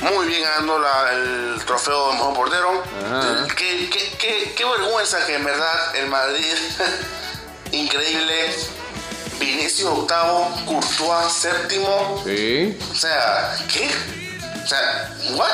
muy 0.00 0.26
bien 0.26 0.42
ganando 0.42 0.78
la- 0.78 1.12
el 1.12 1.62
trofeo 1.66 2.08
de 2.08 2.12
mejor 2.14 2.34
portero. 2.34 2.82
Ajá. 3.06 3.46
Qué, 3.56 3.88
qué- 3.90 4.16
qué- 4.18 4.54
qué 4.56 4.64
vergüenza 4.64 5.24
que 5.26 5.34
en 5.34 5.44
verdad 5.44 5.96
el 5.96 6.06
Madrid, 6.08 6.54
increíble. 7.72 8.54
Vinicius 9.38 9.90
octavo, 9.90 10.48
Courtois 10.64 11.30
séptimo. 11.30 12.22
Sí. 12.24 12.76
O 12.90 12.94
sea, 12.94 13.54
¿qué? 13.70 13.90
O 14.64 14.66
sea, 14.66 15.14
¿what? 15.34 15.50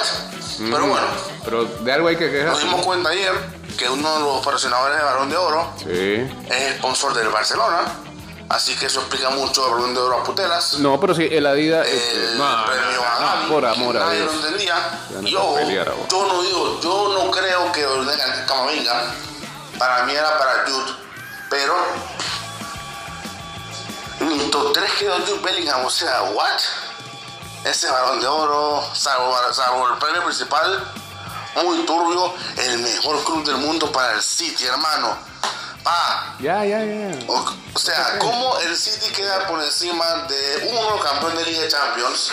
Pero 0.58 0.86
bueno, 0.86 1.06
Pero 1.44 1.64
de 1.64 1.92
algo 1.92 2.06
hay 2.06 2.16
que 2.16 2.26
nos 2.26 2.32
quejarse. 2.32 2.62
dimos 2.64 2.86
cuenta 2.86 3.10
ayer 3.10 3.32
que 3.76 3.88
uno 3.88 4.14
de 4.14 4.20
los 4.20 4.44
patrocinadores 4.44 4.98
de 4.98 5.02
Balón 5.04 5.30
de 5.30 5.36
Oro 5.36 5.72
Sí. 5.80 6.30
es 6.48 6.76
sponsor 6.78 7.12
del 7.14 7.28
Barcelona. 7.30 7.80
Así 8.52 8.76
que 8.76 8.84
eso 8.84 9.00
explica 9.00 9.30
mucho 9.30 9.64
el 9.66 9.72
Balón 9.72 9.94
de 9.94 10.00
Oro 10.00 10.18
a 10.18 10.24
Putelas. 10.24 10.74
No, 10.74 11.00
pero 11.00 11.14
sí, 11.14 11.26
el 11.30 11.46
Adidas. 11.46 11.86
este, 11.88 12.32
el 12.32 12.38
no, 12.38 12.64
premio 12.66 13.02
no, 13.18 13.48
por 13.48 13.64
amor 13.64 13.96
a 13.96 14.00
nadie 14.00 14.20
Dios. 14.20 14.34
lo 14.34 14.40
entendía. 14.46 15.00
Y 15.24 15.34
ojo, 15.34 15.54
pelear 15.54 15.90
yo 16.10 16.26
no 16.26 16.42
digo, 16.42 16.80
yo 16.82 17.08
no 17.24 17.30
creo 17.30 17.72
que 17.72 17.86
ordenan 17.86 18.46
Camavinga. 18.46 19.14
Para 19.78 20.04
mí 20.04 20.12
era 20.12 20.36
para 20.38 20.64
Jude. 20.66 20.92
Pero 21.48 21.74
mi 24.20 24.38
top 24.50 24.74
3 24.74 24.92
quedó 24.98 25.14
Jude 25.20 25.40
Bellingham. 25.42 25.86
O 25.86 25.90
sea, 25.90 26.22
¿what? 26.34 26.60
Ese 27.64 27.90
balón 27.90 28.20
de 28.20 28.26
oro, 28.26 28.84
salvo, 28.92 29.34
salvo 29.52 29.88
el 29.88 29.98
premio 29.98 30.24
principal, 30.24 30.92
muy 31.62 31.78
turbio, 31.86 32.34
el 32.58 32.78
mejor 32.80 33.24
club 33.24 33.44
del 33.44 33.56
mundo 33.56 33.90
para 33.90 34.12
el 34.12 34.22
City, 34.22 34.66
hermano. 34.66 35.31
Pa, 35.82 36.36
Ya, 36.38 36.64
ya, 36.64 36.78
ya. 36.84 37.18
o, 37.26 37.54
o 37.74 37.78
sea, 37.78 38.18
¿cómo 38.18 38.56
el 38.60 38.76
City 38.76 39.10
queda 39.12 39.46
por 39.48 39.60
encima 39.62 40.04
de 40.28 40.68
uno 40.70 40.98
campeón 41.00 41.36
de 41.36 41.44
Liga 41.44 41.62
de 41.62 41.68
Champions? 41.68 42.30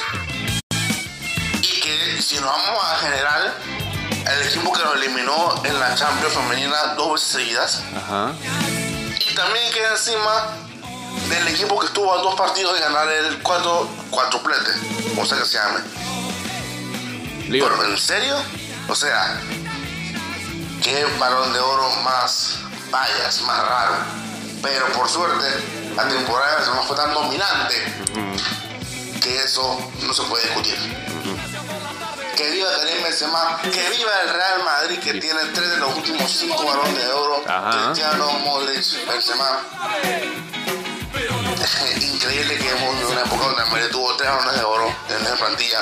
Y 1.62 1.80
que 1.82 2.22
si 2.22 2.36
nos 2.36 2.46
vamos 2.46 2.84
a 2.84 2.96
general, 2.98 3.54
el 4.12 4.48
equipo 4.48 4.72
que 4.72 4.84
nos 4.84 4.96
eliminó 4.96 5.62
en 5.66 5.80
la 5.80 5.96
Champions 5.96 6.34
femenina 6.34 6.94
dos 6.96 7.14
veces 7.14 7.28
seguidas. 7.28 7.82
Ajá. 7.98 8.34
Y 9.20 9.36
también 9.36 9.72
queda 9.74 9.92
encima 9.92 10.48
del 11.30 11.48
equipo 11.48 11.80
que 11.80 11.88
estuvo 11.88 12.14
a 12.14 12.22
dos 12.22 12.36
partidos 12.36 12.74
de 12.76 12.82
ganar 12.82 13.08
el 13.10 13.42
cuatro, 13.42 13.88
cuatruplete, 14.12 14.72
o 15.20 15.26
sea 15.26 15.38
que 15.40 15.46
se 15.46 15.58
llame. 15.58 15.80
Pero, 17.50 17.84
¿en 17.84 17.98
serio? 17.98 18.36
O 18.88 18.96
sea, 18.96 19.40
qué 20.84 21.06
balón 21.20 21.52
de 21.54 21.60
oro 21.60 21.90
más 22.04 22.60
vayas, 22.92 23.42
más 23.42 23.68
raro. 23.68 23.94
Pero 24.62 24.86
por 24.94 25.08
suerte, 25.08 25.48
la 25.96 26.08
temporada 26.08 26.66
no 26.76 26.84
fue 26.84 26.96
tan 26.96 27.14
dominante 27.14 27.76
que 29.22 29.44
eso 29.44 29.92
no 30.02 30.14
se 30.14 30.24
puede 30.24 30.44
discutir. 30.44 30.78
Que 32.36 32.52
viva 32.52 32.70
Karim 32.78 33.04
Benzema, 33.04 33.60
que 33.64 33.90
viva 33.90 34.12
el 34.24 34.30
Real 34.30 34.64
Madrid 34.64 35.00
que 35.00 35.14
tiene 35.16 35.42
tres 35.54 35.70
de 35.72 35.78
los 35.78 35.96
últimos 35.96 36.32
cinco 36.32 36.64
balones 36.64 36.96
de 36.96 37.12
oro. 37.12 37.44
Ajá. 37.46 37.86
Cristiano, 37.88 38.32
Modric, 38.40 39.08
Benzema. 39.08 39.60
Increíble 42.02 42.58
que 42.58 42.70
hemos 42.70 42.94
vivido 42.94 43.10
una 43.12 43.22
época 43.22 43.46
donde 43.46 43.64
el 43.64 43.70
Madrid 43.70 43.88
tuvo 43.92 44.16
tres 44.16 44.30
balones 44.30 44.56
de 44.56 44.64
oro 44.64 44.96
en 45.10 45.24
la 45.24 45.36
plantilla. 45.36 45.80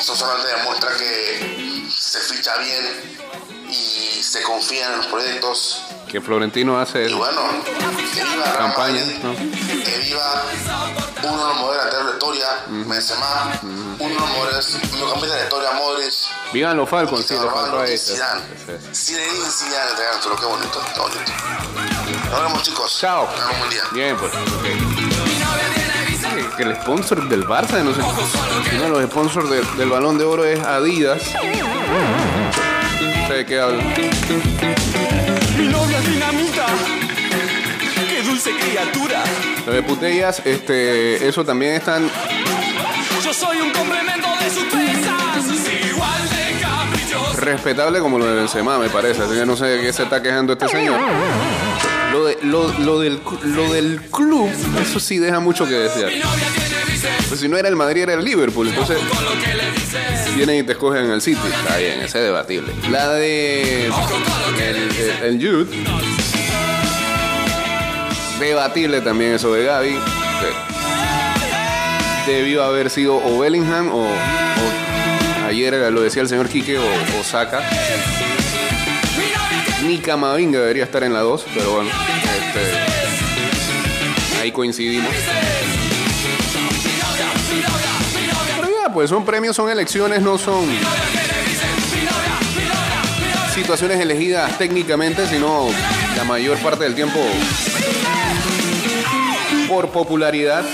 Eso 0.00 0.16
solamente 0.16 0.48
demuestra 0.56 0.90
que 0.96 1.86
se 1.90 2.20
ficha 2.20 2.56
bien 2.58 3.25
y 3.70 4.22
se 4.22 4.42
confía 4.42 4.86
en 4.92 4.96
los 4.98 5.06
proyectos. 5.06 5.82
Que 6.08 6.20
Florentino 6.20 6.78
hace 6.78 7.08
Y 7.10 7.12
bueno, 7.14 7.40
que 8.14 8.24
viva 8.24 8.52
Campaña, 8.56 9.02
¿no? 9.24 9.34
que 9.34 9.98
viva 10.04 10.42
uno 11.24 11.48
de 11.48 11.54
los 11.54 11.70
delanteros 11.72 11.98
de 11.98 12.04
la 12.04 12.12
historia, 12.12 12.46
Benzema, 12.68 13.52
uno 13.62 14.08
de 14.08 14.52
los 14.52 14.74
mediocampistas 14.92 15.30
de 15.32 15.36
la 15.38 15.42
historia, 15.42 15.70
Modric. 15.72 16.12
Vivan 16.52 16.76
los 16.76 16.88
Falcons, 16.88 17.26
sí, 17.26 17.34
los 17.34 17.52
Falcons 17.52 18.00
Zidane. 18.04 18.40
Sí. 18.64 18.72
Zinedine 19.14 19.50
Zidane 19.50 19.90
entregándolo, 19.90 20.36
qué 20.36 20.44
bonito, 20.46 20.80
qué 20.94 21.00
bonito. 21.00 21.32
Nos 22.30 22.42
vemos 22.42 22.62
chicos. 22.62 22.98
Chao. 23.00 23.24
Un 23.52 23.58
buen 23.58 23.70
día. 23.70 23.82
Bien, 23.92 24.16
pues. 24.16 24.32
Que 26.56 26.62
el 26.62 26.76
sponsor 26.76 27.28
del 27.28 27.46
Barça, 27.46 27.82
no 27.82 27.92
sé. 27.94 28.00
Uno 28.76 28.82
de 28.84 28.88
los 28.88 29.10
sponsors 29.10 29.50
de- 29.50 29.62
del 29.76 29.90
balón 29.90 30.18
de 30.18 30.24
oro 30.24 30.44
es 30.44 30.60
Adidas. 30.60 31.22
¿Sabe 33.26 33.38
de 33.38 33.46
qué 33.46 33.58
hablo? 33.58 33.82
Mi 35.58 35.66
novia 35.66 35.98
es 35.98 36.08
dinamita. 36.08 36.66
Qué 38.08 38.22
dulce 38.22 38.50
criatura. 38.56 39.24
Los 39.66 39.74
de 39.74 39.82
putellas, 39.82 40.42
este, 40.44 41.26
eso 41.26 41.44
también 41.44 41.72
están. 41.72 42.08
Yo 43.24 43.34
soy 43.34 43.56
un 43.62 43.72
complemento 43.72 44.28
de 44.40 44.50
sus 44.50 44.64
pesas. 44.64 45.90
Igual 45.90 46.28
de 46.28 46.60
caprichoso. 46.60 47.40
respetable 47.40 47.98
como 47.98 48.16
lo 48.20 48.26
de 48.26 48.34
Benzema, 48.36 48.78
me 48.78 48.90
parece. 48.90 49.22
Así 49.22 49.34
que 49.34 49.44
no 49.44 49.56
sé 49.56 49.66
de 49.66 49.80
qué 49.80 49.92
se 49.92 50.04
está 50.04 50.22
quejando 50.22 50.52
este 50.52 50.68
señor. 50.68 51.00
Lo, 52.12 52.26
de, 52.26 52.38
lo, 52.42 52.68
lo 52.78 53.00
del, 53.00 53.20
lo 53.42 53.72
del 53.72 54.02
club, 54.02 54.48
eso 54.80 55.00
sí 55.00 55.18
deja 55.18 55.40
mucho 55.40 55.66
que 55.66 55.74
desear. 55.74 56.12
Pues 57.28 57.40
si 57.40 57.48
no 57.48 57.56
era 57.56 57.68
el 57.68 57.76
Madrid, 57.76 58.02
era 58.02 58.14
el 58.14 58.24
Liverpool. 58.24 58.68
Entonces, 58.68 58.98
vienen 60.34 60.60
y 60.60 60.62
te 60.62 60.72
escogen 60.72 61.10
el 61.10 61.20
City. 61.20 61.40
Está 61.46 61.76
bien, 61.76 62.00
ese 62.00 62.18
es 62.18 62.24
debatible. 62.24 62.72
La 62.90 63.10
de. 63.10 63.86
El, 63.86 63.92
el, 65.22 65.40
el. 65.40 65.68
Debatible 68.38 69.00
también 69.00 69.32
eso 69.32 69.52
de 69.52 69.64
Gaby. 69.64 69.96
Debió 72.26 72.64
haber 72.64 72.90
sido 72.90 73.16
o 73.16 73.38
Bellingham 73.38 73.88
o, 73.88 74.04
o 74.04 75.46
ayer 75.46 75.74
lo 75.92 76.02
decía 76.02 76.22
el 76.22 76.28
señor 76.28 76.48
Quique 76.48 76.78
o, 76.78 76.84
o 76.84 77.24
Saka. 77.24 77.62
Ni 79.84 79.98
Camavinga 79.98 80.58
debería 80.58 80.84
estar 80.84 81.04
en 81.04 81.12
la 81.12 81.20
2, 81.20 81.46
pero 81.54 81.72
bueno, 81.72 81.90
este, 81.90 82.60
ahí 84.40 84.50
coincidimos. 84.50 85.12
Pues 88.96 89.10
son 89.10 89.26
premios, 89.26 89.54
son 89.54 89.68
elecciones, 89.68 90.22
no 90.22 90.38
son 90.38 90.64
situaciones 93.54 94.00
elegidas 94.00 94.56
técnicamente, 94.56 95.26
sino 95.26 95.68
la 96.16 96.24
mayor 96.24 96.56
parte 96.60 96.84
del 96.84 96.94
tiempo 96.94 97.20
por 99.68 99.90
popularidad. 99.90 100.64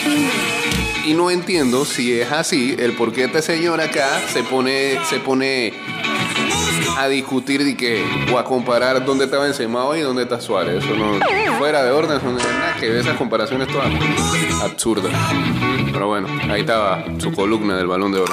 Y 1.05 1.15
no 1.15 1.33
entiendo 1.33 1.85
si 1.85 2.21
es 2.21 2.31
así 2.31 2.77
el 2.79 2.95
por 2.95 3.13
qué 3.13 3.25
este 3.25 3.43
señor 3.43 3.81
acá 3.81 4.21
se 4.33 4.45
pone, 4.45 5.01
se 5.11 5.19
pone 5.19 5.75
a 6.99 7.09
discutir 7.09 7.61
y 7.63 7.77
que, 7.77 8.05
o 8.33 8.39
a 8.39 8.45
comparar 8.45 9.05
dónde 9.05 9.25
está 9.25 9.39
Benzema 9.39 9.85
hoy 9.85 10.01
y 10.01 10.03
dónde 10.03 10.23
está 10.23 10.41
Suárez. 10.41 10.85
Eso 10.85 10.95
no, 10.95 11.19
fuera 11.59 11.83
de 11.83 11.91
orden, 11.91 12.21
son 12.21 12.37
nada 12.37 12.77
que 12.79 12.99
esas 12.99 13.17
comparaciones 13.17 13.69
todas 13.69 13.93
absurdas. 14.63 15.13
Pero 15.93 16.07
bueno, 16.09 16.29
ahí 16.51 16.61
estaba 16.61 17.05
su 17.19 17.33
columna 17.33 17.77
del 17.77 17.87
balón 17.87 18.13
de 18.13 18.21
oro. 18.21 18.33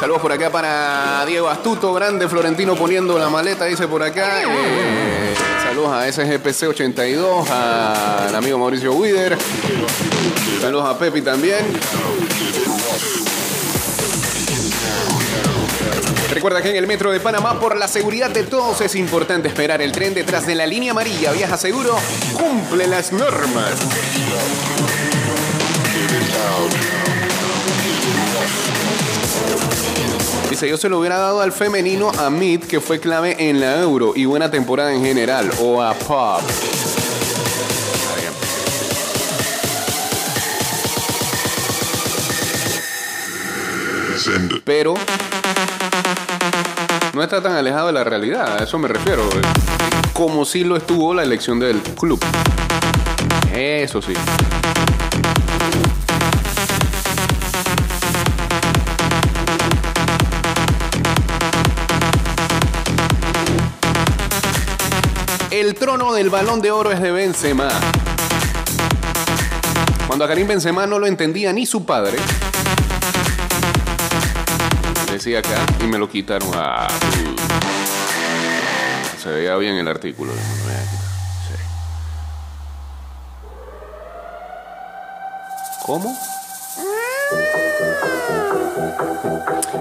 Saludos 0.00 0.22
por 0.22 0.32
acá 0.32 0.50
para 0.50 1.26
Diego 1.26 1.48
Astuto, 1.48 1.92
grande 1.92 2.26
Florentino 2.26 2.74
poniendo 2.74 3.18
la 3.18 3.28
maleta, 3.28 3.66
dice 3.66 3.86
por 3.86 4.02
acá. 4.02 4.42
Eh, 4.42 5.34
saludos 5.62 5.92
a 5.92 6.08
SGPC82, 6.08 7.50
al 7.50 8.34
amigo 8.34 8.58
Mauricio 8.58 8.94
Wider. 8.94 9.36
Saludos 10.62 10.86
a 10.86 10.98
Pepi 10.98 11.20
también. 11.20 11.66
Recuerda 16.30 16.62
que 16.62 16.70
en 16.70 16.76
el 16.76 16.86
metro 16.86 17.10
de 17.10 17.18
Panamá, 17.18 17.58
por 17.58 17.76
la 17.76 17.88
seguridad 17.88 18.30
de 18.30 18.44
todos, 18.44 18.80
es 18.80 18.94
importante 18.94 19.48
esperar 19.48 19.82
el 19.82 19.90
tren 19.90 20.14
detrás 20.14 20.46
de 20.46 20.54
la 20.54 20.64
línea 20.64 20.92
amarilla. 20.92 21.32
Viaja 21.32 21.56
seguro, 21.56 21.96
cumple 22.38 22.86
las 22.86 23.12
normas. 23.12 23.74
Dice, 30.48 30.68
yo 30.68 30.76
se 30.76 30.88
lo 30.88 31.00
hubiera 31.00 31.18
dado 31.18 31.40
al 31.40 31.52
femenino 31.52 32.10
a 32.16 32.30
Mid, 32.30 32.62
que 32.62 32.80
fue 32.80 33.00
clave 33.00 33.36
en 33.48 33.60
la 33.60 33.80
Euro 33.80 34.12
y 34.14 34.24
buena 34.24 34.50
temporada 34.50 34.92
en 34.92 35.04
general, 35.04 35.50
o 35.60 35.82
a 35.82 35.94
Pop. 35.94 36.42
Pero 44.64 44.94
no 47.20 47.24
está 47.24 47.42
tan 47.42 47.52
alejado 47.52 47.88
de 47.88 47.92
la 47.92 48.02
realidad, 48.02 48.56
a 48.58 48.64
eso 48.64 48.78
me 48.78 48.88
refiero. 48.88 49.22
Eh. 49.24 49.42
Como 50.14 50.46
si 50.46 50.64
lo 50.64 50.74
estuvo 50.74 51.12
la 51.12 51.22
elección 51.22 51.60
del 51.60 51.78
club. 51.82 52.18
Eso 53.52 54.00
sí. 54.00 54.14
El 65.50 65.74
trono 65.74 66.14
del 66.14 66.30
balón 66.30 66.62
de 66.62 66.70
oro 66.70 66.90
es 66.90 67.02
de 67.02 67.12
Benzema. 67.12 67.68
Cuando 70.06 70.24
a 70.24 70.28
Karim 70.28 70.48
Benzema 70.48 70.86
no 70.86 70.98
lo 70.98 71.06
entendía 71.06 71.52
ni 71.52 71.66
su 71.66 71.84
padre, 71.84 72.16
y 75.26 75.86
me 75.86 75.98
lo 75.98 76.08
quitaron. 76.08 76.50
Ah, 76.54 76.88
se 79.22 79.28
veía 79.28 79.54
bien 79.56 79.74
el 79.74 79.86
artículo. 79.86 80.32
¿Cómo? 85.84 86.16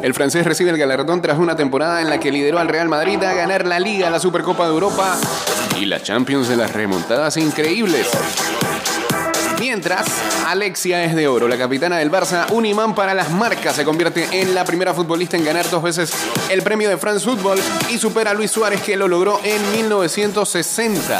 El 0.01 0.13
francés 0.13 0.45
recibe 0.45 0.71
el 0.71 0.77
galardón 0.77 1.21
tras 1.21 1.37
una 1.37 1.55
temporada 1.55 2.01
en 2.01 2.09
la 2.09 2.19
que 2.19 2.31
lideró 2.31 2.59
al 2.59 2.67
Real 2.67 2.89
Madrid 2.89 3.23
a 3.23 3.33
ganar 3.33 3.65
la 3.65 3.79
Liga, 3.79 4.09
la 4.09 4.19
Supercopa 4.19 4.65
de 4.65 4.71
Europa 4.71 5.17
y 5.79 5.85
la 5.85 6.01
Champions 6.01 6.49
de 6.49 6.57
las 6.57 6.73
remontadas 6.73 7.37
increíbles. 7.37 8.09
Mientras, 9.59 10.07
Alexia 10.47 11.03
es 11.03 11.13
de 11.15 11.27
oro, 11.27 11.47
la 11.47 11.57
capitana 11.57 11.97
del 11.97 12.09
Barça, 12.09 12.49
un 12.51 12.65
imán 12.65 12.95
para 12.95 13.13
las 13.13 13.29
marcas, 13.29 13.75
se 13.75 13.83
convierte 13.83 14.25
en 14.31 14.55
la 14.55 14.63
primera 14.63 14.93
futbolista 14.93 15.35
en 15.35 15.43
ganar 15.43 15.69
dos 15.69 15.83
veces 15.83 16.13
el 16.49 16.61
premio 16.61 16.89
de 16.89 16.97
France 16.97 17.25
Football 17.25 17.59
y 17.89 17.97
supera 17.97 18.31
a 18.31 18.33
Luis 18.33 18.51
Suárez 18.51 18.81
que 18.81 18.95
lo 18.95 19.09
logró 19.09 19.41
en 19.43 19.71
1960. 19.73 21.19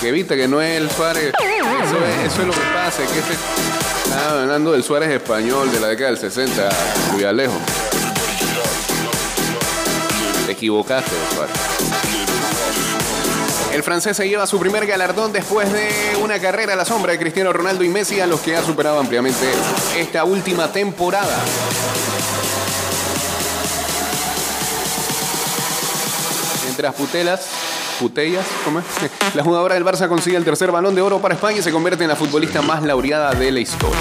Que 0.00 0.12
viste 0.12 0.34
que 0.34 0.48
no 0.48 0.62
es 0.62 0.78
el 0.78 0.90
Suárez, 0.90 1.34
eso 1.38 2.40
es, 2.40 2.46
lo 2.46 2.52
que 2.52 2.60
pasa, 2.72 3.02
que 3.02 3.18
este 3.18 3.34
estaba 4.04 4.42
hablando 4.42 4.72
del 4.72 4.82
Suárez 4.82 5.10
español 5.10 5.70
de 5.70 5.80
la 5.80 5.88
década 5.88 6.10
del 6.10 6.18
60, 6.18 6.68
Luis 7.12 7.24
Alejo. 7.26 7.58
Te 10.46 10.52
equivocaste, 10.52 11.10
Suárez. 11.34 11.87
El 13.72 13.82
francés 13.82 14.16
se 14.16 14.28
lleva 14.28 14.46
su 14.46 14.58
primer 14.58 14.86
galardón 14.86 15.32
después 15.32 15.72
de 15.72 16.16
una 16.22 16.38
carrera 16.38 16.72
a 16.72 16.76
la 16.76 16.84
sombra 16.84 17.12
de 17.12 17.18
Cristiano 17.18 17.52
Ronaldo 17.52 17.84
y 17.84 17.88
Messi, 17.88 18.20
a 18.20 18.26
los 18.26 18.40
que 18.40 18.56
ha 18.56 18.62
superado 18.62 18.98
ampliamente 18.98 19.46
esta 19.96 20.24
última 20.24 20.72
temporada. 20.72 21.38
Mientras 26.64 26.94
putelas, 26.94 27.46
putellas, 27.98 28.46
¿cómo 28.64 28.80
es? 28.80 28.84
La 29.34 29.44
jugadora 29.44 29.74
del 29.74 29.84
Barça 29.84 30.08
consigue 30.08 30.36
el 30.36 30.44
tercer 30.44 30.72
balón 30.72 30.94
de 30.94 31.02
oro 31.02 31.20
para 31.20 31.34
España 31.34 31.58
y 31.58 31.62
se 31.62 31.70
convierte 31.70 32.04
en 32.04 32.08
la 32.08 32.16
futbolista 32.16 32.62
más 32.62 32.82
laureada 32.82 33.32
de 33.32 33.52
la 33.52 33.60
historia. 33.60 33.98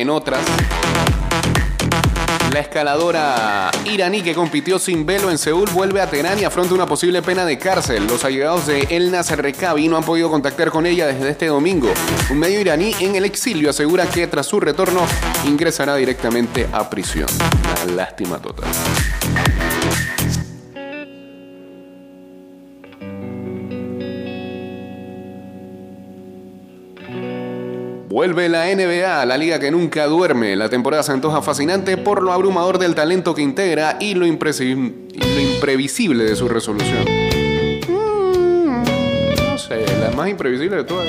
En 0.00 0.08
otras, 0.08 0.40
la 2.54 2.60
escaladora 2.60 3.70
iraní 3.84 4.22
que 4.22 4.34
compitió 4.34 4.78
sin 4.78 5.04
velo 5.04 5.30
en 5.30 5.36
Seúl 5.36 5.68
vuelve 5.74 6.00
a 6.00 6.08
Teherán 6.08 6.38
y 6.38 6.44
afronta 6.44 6.72
una 6.72 6.86
posible 6.86 7.20
pena 7.20 7.44
de 7.44 7.58
cárcel. 7.58 8.06
Los 8.06 8.24
allegados 8.24 8.66
de 8.66 8.86
El 8.88 9.10
Nasser 9.10 9.42
Rekabi 9.42 9.88
no 9.88 9.98
han 9.98 10.04
podido 10.04 10.30
contactar 10.30 10.70
con 10.70 10.86
ella 10.86 11.06
desde 11.06 11.28
este 11.28 11.48
domingo. 11.48 11.92
Un 12.30 12.38
medio 12.38 12.58
iraní 12.62 12.94
en 13.00 13.14
el 13.14 13.26
exilio 13.26 13.68
asegura 13.68 14.06
que 14.06 14.26
tras 14.26 14.46
su 14.46 14.58
retorno 14.58 15.02
ingresará 15.44 15.96
directamente 15.96 16.66
a 16.72 16.88
prisión. 16.88 17.28
Una 17.84 17.92
lástima 17.92 18.38
total. 18.38 18.70
Vuelve 28.10 28.48
la 28.48 28.66
NBA, 28.66 29.24
la 29.24 29.38
liga 29.38 29.60
que 29.60 29.70
nunca 29.70 30.06
duerme. 30.06 30.56
La 30.56 30.68
temporada 30.68 31.04
se 31.04 31.12
antoja 31.12 31.42
fascinante 31.42 31.96
por 31.96 32.24
lo 32.24 32.32
abrumador 32.32 32.80
del 32.80 32.96
talento 32.96 33.36
que 33.36 33.42
integra 33.42 33.98
y 34.00 34.14
lo, 34.14 34.26
imprevisible 34.26 36.24
de 36.24 36.34
su 36.34 36.48
resolución. 36.48 37.04
Mm, 37.88 38.82
no 39.48 39.58
sé, 39.58 39.84
la 40.00 40.10
más 40.16 40.28
imprevisible 40.28 40.78
de 40.78 40.84
todas. 40.84 41.06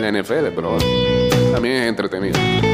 La 0.00 0.10
NFL, 0.10 0.54
pero 0.56 0.78
también 1.52 1.74
es 1.74 1.88
pieces. 1.88 2.64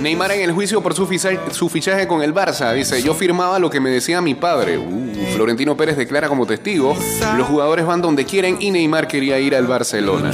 Neymar 0.00 0.32
en 0.32 0.42
el 0.42 0.52
juicio 0.52 0.82
por 0.82 0.94
su, 0.94 1.06
fichaje 1.06 2.06
con 2.06 2.22
el 2.22 2.34
Barça. 2.34 2.72
Dice, 2.74 3.02
yo 3.02 3.14
firmaba 3.14 3.58
lo 3.58 3.70
que 3.70 3.80
me 3.80 3.90
decía 3.90 4.20
mi 4.20 4.34
padre. 4.34 4.78
Uh, 4.78 5.12
Florentino 5.34 5.76
Pérez 5.76 5.96
declara 5.96 6.28
como 6.28 6.46
testigo, 6.46 6.96
los 7.36 7.46
jugadores 7.46 7.86
van 7.86 8.02
donde 8.02 8.24
quieren 8.24 8.58
y 8.60 8.70
Neymar 8.70 9.08
quería 9.08 9.38
ir 9.38 9.54
al 9.54 9.66
Barcelona. 9.66 10.30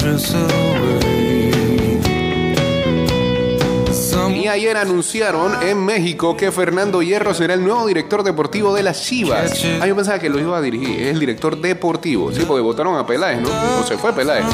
Ayer 4.51 4.77
anunciaron 4.77 5.63
en 5.63 5.85
México 5.85 6.37
que 6.37 6.51
Fernando 6.51 7.03
Hierro 7.03 7.35
será 7.35 7.55
el 7.55 7.63
nuevo 7.63 7.87
director 7.87 8.23
deportivo 8.23 8.75
de 8.75 8.83
las 8.83 9.03
Chivas. 9.03 9.65
Ah, 9.81 9.87
yo 9.87 9.97
pensaba 9.97 10.19
que 10.19 10.29
lo 10.29 10.39
iba 10.39 10.57
a 10.57 10.61
dirigir, 10.61 11.01
es 11.01 11.09
el 11.09 11.21
director 11.21 11.61
deportivo. 11.61 12.33
Sí, 12.33 12.45
porque 12.47 12.61
votaron 12.61 12.97
a 12.97 13.07
Peláez, 13.07 13.41
¿no? 13.41 13.49
O 13.81 13.87
se 13.87 13.97
fue 13.97 14.13
Peláez. 14.13 14.45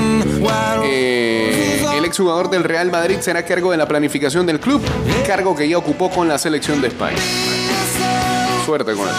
Eh, 0.85 1.85
el 1.96 2.04
exjugador 2.04 2.50
del 2.50 2.64
Real 2.64 2.90
Madrid 2.90 3.16
será 3.20 3.44
cargo 3.44 3.70
de 3.70 3.76
la 3.76 3.88
planificación 3.88 4.46
del 4.46 4.61
club, 4.61 4.82
cargo 5.26 5.56
que 5.56 5.68
ya 5.68 5.78
ocupó 5.78 6.11
con 6.11 6.28
la 6.28 6.38
selección 6.38 6.80
de 6.80 6.88
España. 6.88 7.18
Suerte 8.64 8.92
con 8.92 9.09
eso. 9.09 9.16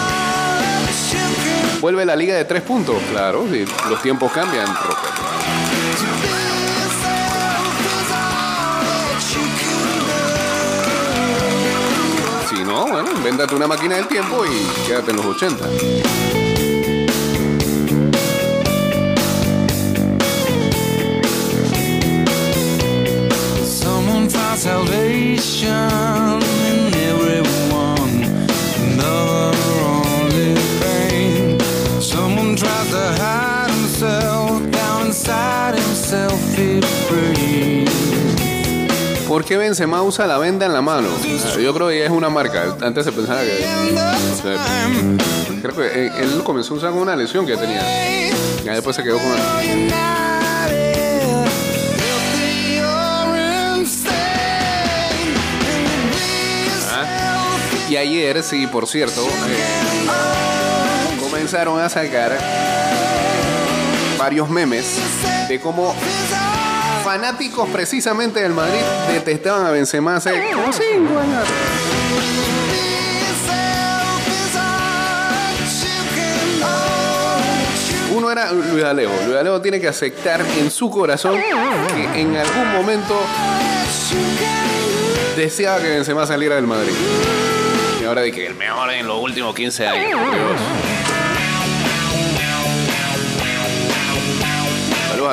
Vuelve 1.80 2.04
la 2.04 2.16
liga 2.16 2.34
de 2.34 2.44
tres 2.44 2.62
puntos, 2.62 2.96
claro, 3.10 3.46
sí, 3.50 3.64
los 3.88 4.02
tiempos 4.02 4.32
cambian, 4.32 4.66
Roque. 4.66 5.07
Bueno, 12.90 13.10
invéntate 13.12 13.54
una 13.54 13.66
máquina 13.66 13.96
del 13.96 14.06
tiempo 14.06 14.44
y 14.46 14.86
quédate 14.86 15.10
en 15.10 15.16
los 15.16 15.26
80. 15.26 16.27
Qué 39.48 39.56
Benzema 39.56 40.02
usa 40.02 40.26
la 40.26 40.36
venda 40.36 40.66
en 40.66 40.74
la 40.74 40.82
mano? 40.82 41.08
Ah, 41.08 41.58
Yo 41.58 41.72
creo 41.72 41.88
que 41.88 42.04
es 42.04 42.10
una 42.10 42.28
marca. 42.28 42.76
Antes 42.82 43.06
se 43.06 43.12
pensaba 43.12 43.40
que... 43.40 43.66
no 43.94 44.34
sé, 44.36 45.62
creo 45.62 45.74
que 45.74 45.86
eh, 45.86 46.12
él 46.18 46.42
comenzó 46.44 46.74
a 46.74 46.76
usar 46.76 46.90
con 46.90 47.00
una 47.00 47.16
lesión 47.16 47.46
que 47.46 47.56
tenía. 47.56 47.80
Ya 48.62 48.74
después 48.74 48.94
se 48.94 49.02
quedó 49.02 49.16
con... 49.18 49.32
Insane. 53.78 54.28
Y 57.88 57.96
ayer, 57.96 58.42
sí, 58.42 58.66
por 58.66 58.86
cierto, 58.86 59.22
eh, 59.26 60.08
comenzaron 61.18 61.80
a 61.80 61.88
sacar 61.88 62.38
varios 64.18 64.50
memes 64.50 64.98
de 65.48 65.58
cómo 65.58 65.94
fanáticos 67.08 67.66
precisamente 67.70 68.38
del 68.40 68.52
Madrid 68.52 68.82
detestaban 69.10 69.64
a 69.64 69.70
Benzema 69.70 70.16
hace. 70.16 70.30
Uno 78.14 78.30
era 78.30 78.52
Luis 78.52 78.84
Alejo. 78.84 79.12
Luis 79.24 79.38
Alejo 79.38 79.62
tiene 79.62 79.80
que 79.80 79.88
aceptar 79.88 80.42
en 80.58 80.70
su 80.70 80.90
corazón 80.90 81.40
que 81.94 82.20
en 82.20 82.36
algún 82.36 82.72
momento 82.74 83.18
deseaba 85.34 85.80
que 85.80 85.88
Benzema 85.88 86.26
saliera 86.26 86.56
del 86.56 86.66
Madrid. 86.66 86.92
Y 88.02 88.04
ahora 88.04 88.20
de 88.20 88.32
que 88.32 88.48
el 88.48 88.54
mejor 88.54 88.92
en 88.92 89.06
los 89.06 89.18
últimos 89.18 89.54
15 89.54 89.86
años. 89.86 90.20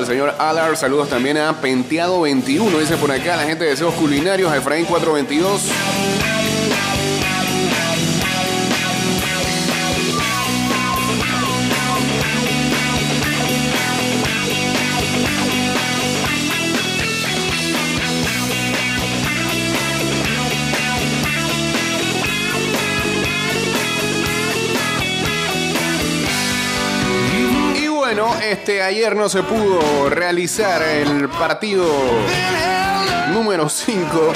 Señor 0.05 0.35
Alar, 0.37 0.77
saludos 0.77 1.09
también 1.09 1.37
a 1.37 1.61
Penteado 1.61 2.21
21, 2.21 2.79
dice 2.79 2.95
por 2.97 3.11
acá 3.11 3.35
la 3.35 3.43
gente 3.43 3.63
de 3.63 3.71
Deseos 3.71 3.93
Culinarios, 3.95 4.53
Efraín 4.53 4.85
422. 4.85 6.34
Este, 28.55 28.81
ayer 28.81 29.17
no 29.17 29.27
se 29.27 29.43
pudo 29.43 30.09
realizar 30.09 30.81
el 30.81 31.27
partido 31.27 31.85
número 33.33 33.67
5, 33.67 34.33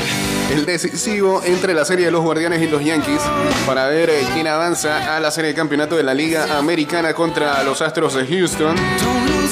el 0.51 0.65
decisivo 0.65 1.41
entre 1.45 1.73
la 1.73 1.86
serie 1.86 2.05
de 2.05 2.12
los 2.12 2.21
Guardianes 2.21 2.62
y 2.62 2.67
los 2.67 2.84
Yankees, 2.84 3.21
para 3.65 3.88
ver 3.88 4.10
eh, 4.10 4.25
quién 4.34 4.47
avanza 4.47 5.15
a 5.15 5.21
la 5.21 5.32
serie 5.32 5.51
de 5.51 5.55
campeonato 5.55 5.95
de 5.95 6.03
la 6.03 6.13
Liga 6.13 6.58
Americana 6.58 7.13
contra 7.13 7.63
los 7.63 7.82
Astros 7.82 8.13
de 8.15 8.27
Houston. 8.27 8.75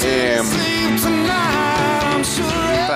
Eh, 0.04 0.42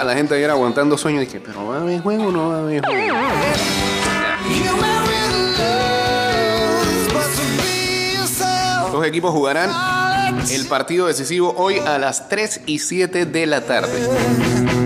la 0.04 0.14
gente 0.14 0.34
ayer 0.34 0.50
aguantando 0.50 0.98
sueño. 0.98 1.20
Dije, 1.20 1.40
pero 1.40 1.66
¿va 1.68 1.76
a 1.76 1.80
haber 1.80 2.02
juego 2.02 2.26
o 2.26 2.32
no 2.32 2.48
va 2.50 2.56
a 2.56 2.58
haber 2.58 2.84
juego? 2.84 3.16
Los 8.92 9.06
equipos 9.06 9.32
jugarán 9.32 10.01
el 10.50 10.66
partido 10.66 11.06
decisivo 11.06 11.54
hoy 11.56 11.78
a 11.78 11.98
las 11.98 12.28
3 12.28 12.62
y 12.66 12.78
7 12.78 13.26
de 13.26 13.46
la 13.46 13.62
tarde. 13.62 14.81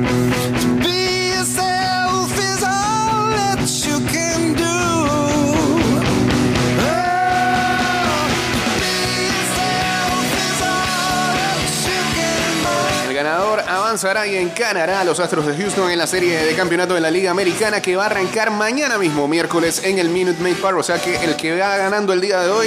Ganador 13.96 14.16
avanzará 14.16 14.26
y 14.26 14.36
encarará 14.36 15.00
a 15.00 15.04
los 15.04 15.20
Astros 15.20 15.46
de 15.46 15.56
Houston 15.56 15.90
en 15.90 15.98
la 15.98 16.06
serie 16.06 16.44
de 16.44 16.54
campeonato 16.54 16.94
de 16.94 17.00
la 17.00 17.10
Liga 17.10 17.30
Americana 17.30 17.80
que 17.80 17.96
va 17.96 18.04
a 18.04 18.06
arrancar 18.06 18.50
mañana 18.50 18.98
mismo, 18.98 19.26
miércoles, 19.26 19.82
en 19.84 19.98
el 19.98 20.10
Minute 20.10 20.42
Maid 20.42 20.56
Park. 20.56 20.76
O 20.78 20.82
sea 20.82 21.00
que 21.00 21.16
el 21.24 21.36
que 21.36 21.58
va 21.58 21.76
ganando 21.78 22.12
el 22.12 22.20
día 22.20 22.40
de 22.40 22.50
hoy, 22.50 22.66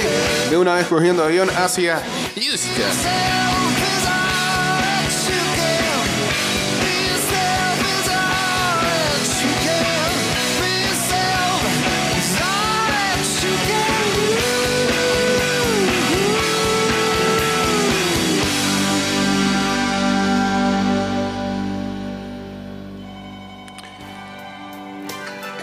de 0.50 0.56
una 0.56 0.74
vez 0.74 0.86
cogiendo 0.86 1.22
avión 1.22 1.48
hacia 1.50 2.02
Houston. 2.34 3.49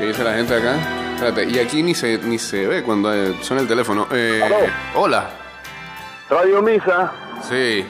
Dice 0.07 0.23
la 0.23 0.33
gente 0.33 0.55
acá? 0.55 0.75
Espérate, 1.15 1.45
y 1.45 1.59
aquí 1.59 1.83
ni 1.83 1.95
se, 1.95 2.17
ni 2.19 2.37
se 2.37 2.67
ve 2.67 2.83
cuando 2.83 3.13
eh, 3.13 3.35
suena 3.41 3.61
el 3.61 3.67
teléfono. 3.67 4.07
Eh, 4.11 4.41
hola. 4.95 5.29
Radio 6.29 6.61
Misa, 6.61 7.11
Sí. 7.47 7.85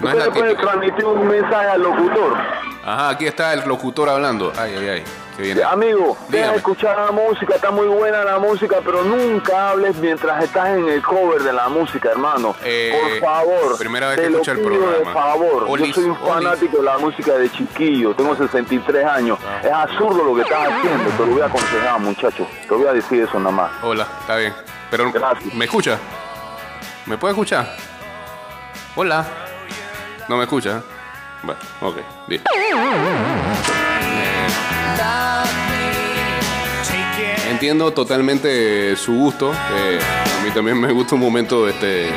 No 0.00 0.08
es 0.08 0.14
usted 0.14 0.18
la 0.18 0.24
le 0.26 0.30
puede 0.30 0.54
transmitir 0.54 1.04
un 1.04 1.28
mensaje 1.28 1.66
al 1.68 1.82
locutor. 1.82 2.36
Ajá, 2.84 3.10
aquí 3.10 3.26
está 3.26 3.52
el 3.52 3.68
locutor 3.68 4.08
hablando. 4.08 4.52
Ay, 4.56 4.74
ay, 4.78 4.88
ay. 4.88 5.04
Bien. 5.38 5.62
Amigo, 5.64 6.18
deja 6.28 6.50
de 6.50 6.56
escuchar 6.58 6.96
la 6.98 7.10
música, 7.12 7.54
está 7.54 7.70
muy 7.70 7.86
buena 7.86 8.22
la 8.24 8.38
música, 8.38 8.76
pero 8.84 9.02
nunca 9.02 9.70
hables 9.70 9.96
mientras 9.96 10.44
estás 10.44 10.68
en 10.76 10.86
el 10.88 11.00
cover 11.02 11.42
de 11.42 11.52
la 11.52 11.68
música, 11.70 12.10
hermano. 12.10 12.54
Eh, 12.62 12.92
Por 13.20 13.20
favor. 13.30 13.78
primera 13.78 14.08
vez 14.08 14.16
te 14.16 14.22
que 14.22 14.28
escucho 14.28 14.52
el 14.52 14.60
programa. 14.60 14.96
De 14.98 15.04
favor, 15.14 15.64
Olis, 15.68 15.88
yo 15.88 15.94
soy 15.94 16.04
un 16.04 16.10
Olis. 16.18 16.28
fanático 16.28 16.76
de 16.78 16.82
la 16.82 16.98
música 16.98 17.32
de 17.38 17.50
chiquillo, 17.50 18.14
tengo 18.14 18.36
63 18.36 19.06
años. 19.06 19.38
Ah. 19.46 19.60
Es 19.64 19.72
absurdo 19.72 20.24
lo 20.24 20.34
que 20.34 20.42
estás 20.42 20.58
haciendo, 20.72 21.10
te 21.10 21.26
lo 21.26 21.32
voy 21.32 21.40
a 21.40 21.46
aconsejar, 21.46 22.00
muchacho. 22.00 22.46
Te 22.68 22.74
voy 22.74 22.86
a 22.86 22.92
decir 22.92 23.22
eso 23.22 23.38
nada 23.38 23.50
más. 23.52 23.70
Hola, 23.82 24.06
está 24.20 24.36
bien. 24.36 24.52
Pero, 24.90 25.10
Gracias. 25.10 25.54
¿me 25.54 25.64
escucha? 25.64 25.98
¿Me 27.06 27.16
puede 27.16 27.32
escuchar? 27.32 27.76
Hola. 28.94 29.24
¿No 30.28 30.36
me 30.36 30.44
escucha? 30.44 30.82
Bueno, 31.42 31.60
ok, 31.80 31.96
bien. 32.26 32.42
Entiendo 37.50 37.92
totalmente 37.92 38.96
su 38.96 39.12
gusto. 39.12 39.52
eh, 39.52 39.98
a 40.40 40.42
mí 40.42 40.50
también 40.52 40.80
me 40.80 40.90
gusta 40.92 41.14
un 41.14 41.20
momento 41.20 41.68
este, 41.68 42.08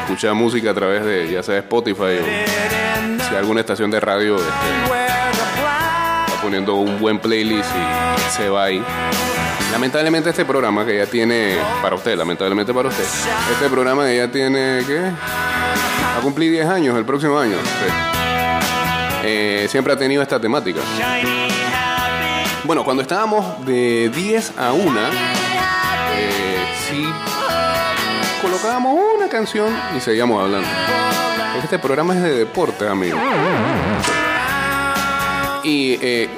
escuchar 0.00 0.34
música 0.34 0.70
a 0.70 0.74
través 0.74 1.04
de 1.04 1.28
ya 1.30 1.42
sea 1.42 1.58
Spotify 1.58 2.18
o 2.20 3.22
si 3.28 3.34
alguna 3.34 3.60
estación 3.60 3.90
de 3.90 3.98
radio 3.98 4.36
este, 4.36 4.48
está 6.26 6.40
poniendo 6.40 6.76
un 6.76 7.00
buen 7.00 7.18
playlist 7.18 7.68
y 7.70 8.30
se 8.30 8.48
va 8.48 8.64
ahí. 8.64 8.80
Lamentablemente 9.72 10.30
este 10.30 10.44
programa 10.44 10.84
que 10.86 10.98
ya 10.98 11.06
tiene, 11.06 11.56
para 11.82 11.96
usted, 11.96 12.16
lamentablemente 12.16 12.72
para 12.72 12.88
usted, 12.88 13.04
este 13.52 13.68
programa 13.70 14.04
que 14.06 14.18
ya 14.18 14.28
tiene, 14.30 14.84
¿qué? 14.86 15.00
Va 15.00 16.18
a 16.18 16.20
cumplir 16.20 16.52
10 16.52 16.66
años 16.68 16.96
el 16.96 17.04
próximo 17.04 17.38
año. 17.38 17.56
sí. 17.56 17.92
Eh, 19.24 19.66
siempre 19.70 19.92
ha 19.92 19.96
tenido 19.96 20.22
esta 20.22 20.38
temática. 20.40 20.80
Bueno, 22.72 22.86
cuando 22.86 23.02
estábamos 23.02 23.66
de 23.66 24.08
10 24.08 24.54
a 24.56 24.72
1, 24.72 25.00
eh, 26.16 26.66
sí 26.88 27.06
colocábamos 28.40 28.98
una 29.14 29.28
canción 29.28 29.68
y 29.94 30.00
seguíamos 30.00 30.42
hablando. 30.42 30.66
Este 31.62 31.78
programa 31.78 32.14
es 32.14 32.22
de 32.22 32.34
deporte, 32.34 32.88
amigo. 32.88 33.18
Y 35.62 35.98
eh, 36.00 36.30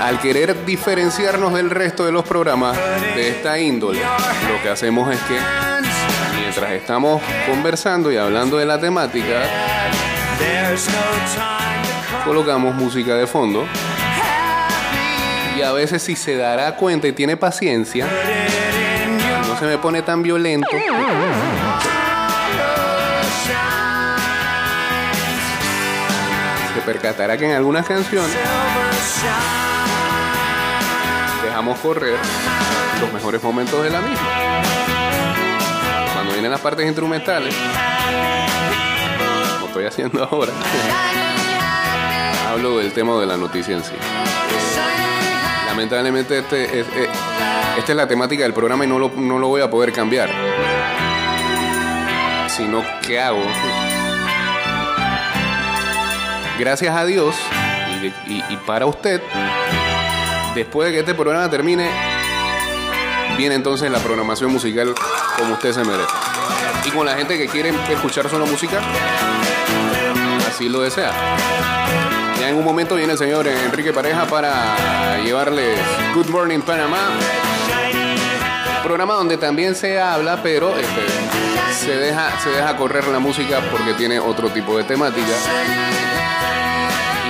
al 0.00 0.18
querer 0.18 0.64
diferenciarnos 0.66 1.54
del 1.54 1.70
resto 1.70 2.04
de 2.04 2.10
los 2.10 2.24
programas 2.24 2.76
de 3.14 3.28
esta 3.28 3.60
índole, 3.60 4.00
lo 4.00 4.60
que 4.60 4.70
hacemos 4.70 5.08
es 5.14 5.20
que 5.20 5.38
mientras 6.36 6.72
estamos 6.72 7.22
conversando 7.48 8.10
y 8.10 8.16
hablando 8.16 8.56
de 8.56 8.66
la 8.66 8.80
temática, 8.80 9.44
colocamos 12.24 12.74
música 12.74 13.14
de 13.14 13.28
fondo. 13.28 13.64
Y 15.56 15.62
a 15.62 15.72
veces 15.72 16.02
si 16.02 16.16
se 16.16 16.36
dará 16.36 16.76
cuenta 16.76 17.06
y 17.06 17.12
tiene 17.12 17.36
paciencia, 17.36 18.06
no 19.46 19.58
se 19.58 19.66
me 19.66 19.78
pone 19.78 20.02
tan 20.02 20.22
violento. 20.22 20.68
Se 26.74 26.80
percatará 26.80 27.36
que 27.36 27.44
en 27.44 27.52
algunas 27.52 27.86
canciones 27.86 28.36
dejamos 31.44 31.78
correr 31.80 32.16
los 33.00 33.12
mejores 33.12 33.42
momentos 33.42 33.84
de 33.84 33.90
la 33.90 34.00
misma. 34.00 34.28
Cuando 36.14 36.32
vienen 36.32 36.50
las 36.50 36.60
partes 36.60 36.86
instrumentales, 36.86 37.54
como 39.54 39.66
estoy 39.66 39.84
haciendo 39.86 40.24
ahora, 40.24 40.52
hablo 42.50 42.78
del 42.78 42.92
tema 42.92 43.20
de 43.20 43.26
la 43.26 43.36
noticia 43.36 43.76
en 43.76 43.84
sí. 43.84 43.92
Lamentablemente 45.82 46.38
este 46.38 46.78
es, 46.78 46.86
eh, 46.94 47.08
esta 47.76 47.90
es 47.90 47.96
la 47.96 48.06
temática 48.06 48.44
del 48.44 48.54
programa 48.54 48.84
y 48.84 48.86
no 48.86 49.00
lo, 49.00 49.10
no 49.16 49.40
lo 49.40 49.48
voy 49.48 49.62
a 49.62 49.68
poder 49.68 49.92
cambiar. 49.92 50.30
Sino, 52.46 52.84
¿qué 53.04 53.18
hago? 53.18 53.42
Gracias 56.56 56.94
a 56.94 57.04
Dios 57.04 57.34
y 58.26 58.56
para 58.58 58.86
usted, 58.86 59.20
después 60.54 60.86
de 60.86 60.92
que 60.92 61.00
este 61.00 61.14
programa 61.16 61.50
termine, 61.50 61.90
viene 63.36 63.56
entonces 63.56 63.90
la 63.90 63.98
programación 63.98 64.52
musical 64.52 64.94
como 65.36 65.54
usted 65.54 65.72
se 65.72 65.82
merece. 65.82 66.14
Y 66.84 66.90
con 66.90 67.04
la 67.04 67.16
gente 67.16 67.36
que 67.36 67.48
quiere 67.48 67.72
escuchar 67.90 68.30
solo 68.30 68.46
música, 68.46 68.80
así 70.48 70.68
lo 70.68 70.82
desea. 70.82 71.10
Ya 72.40 72.48
en 72.48 72.56
un 72.56 72.64
momento 72.64 72.96
viene 72.96 73.12
el 73.12 73.18
señor 73.18 73.46
Enrique 73.46 73.92
Pareja 73.92 74.26
para 74.26 75.20
llevarles 75.22 75.78
Good 76.14 76.26
Morning 76.28 76.60
Panamá. 76.60 77.10
Programa 78.82 79.14
donde 79.14 79.36
también 79.36 79.74
se 79.74 80.00
habla, 80.00 80.42
pero 80.42 80.76
este, 80.76 81.06
se, 81.72 81.96
deja, 81.96 82.38
se 82.40 82.50
deja 82.50 82.76
correr 82.76 83.06
la 83.08 83.20
música 83.20 83.60
porque 83.70 83.94
tiene 83.94 84.18
otro 84.18 84.50
tipo 84.50 84.76
de 84.76 84.84
temática. 84.84 85.34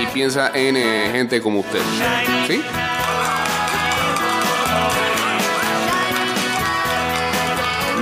Y 0.01 0.07
piensa 0.07 0.51
en 0.53 0.77
eh, 0.77 1.09
gente 1.11 1.41
como 1.41 1.59
usted. 1.59 1.81
¿Sí? 2.47 2.63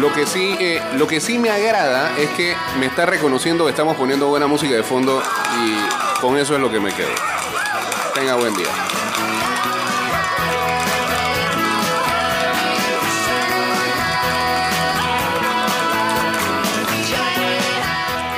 Lo 0.01 0.11
que, 0.11 0.25
sí, 0.25 0.57
eh, 0.59 0.81
lo 0.97 1.05
que 1.05 1.19
sí 1.21 1.37
me 1.37 1.51
agrada 1.51 2.17
es 2.17 2.27
que 2.31 2.55
me 2.79 2.87
está 2.87 3.05
reconociendo 3.05 3.65
que 3.65 3.69
estamos 3.69 3.95
poniendo 3.95 4.29
buena 4.29 4.47
música 4.47 4.73
de 4.73 4.81
fondo 4.81 5.21
y 5.63 6.10
con 6.21 6.37
eso 6.37 6.53
es 6.53 6.61
lo 6.61 6.71
que 6.71 6.79
me 6.79 6.93
quedo. 6.93 7.09
Tenga 8.13 8.35
buen 8.35 8.53
día. 8.53 8.67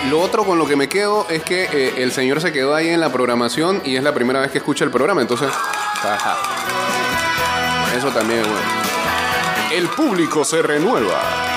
Lo 0.09 0.21
otro 0.21 0.45
con 0.45 0.57
lo 0.57 0.65
que 0.65 0.75
me 0.75 0.87
quedo 0.87 1.27
es 1.29 1.43
que 1.43 1.63
eh, 1.71 1.93
el 1.97 2.11
señor 2.11 2.39
se 2.39 2.53
quedó 2.53 2.73
ahí 2.73 2.87
en 2.87 3.01
la 3.01 3.11
programación 3.11 3.81
y 3.83 3.97
es 3.97 4.03
la 4.03 4.13
primera 4.13 4.39
vez 4.39 4.51
que 4.51 4.59
escucha 4.59 4.85
el 4.85 4.91
programa, 4.91 5.21
entonces... 5.21 5.49
ajá. 5.49 6.37
Eso 7.97 8.09
también 8.09 8.39
es 8.39 8.47
bueno. 8.47 8.67
El 9.71 9.87
público 9.87 10.45
se 10.45 10.61
renueva. 10.61 11.52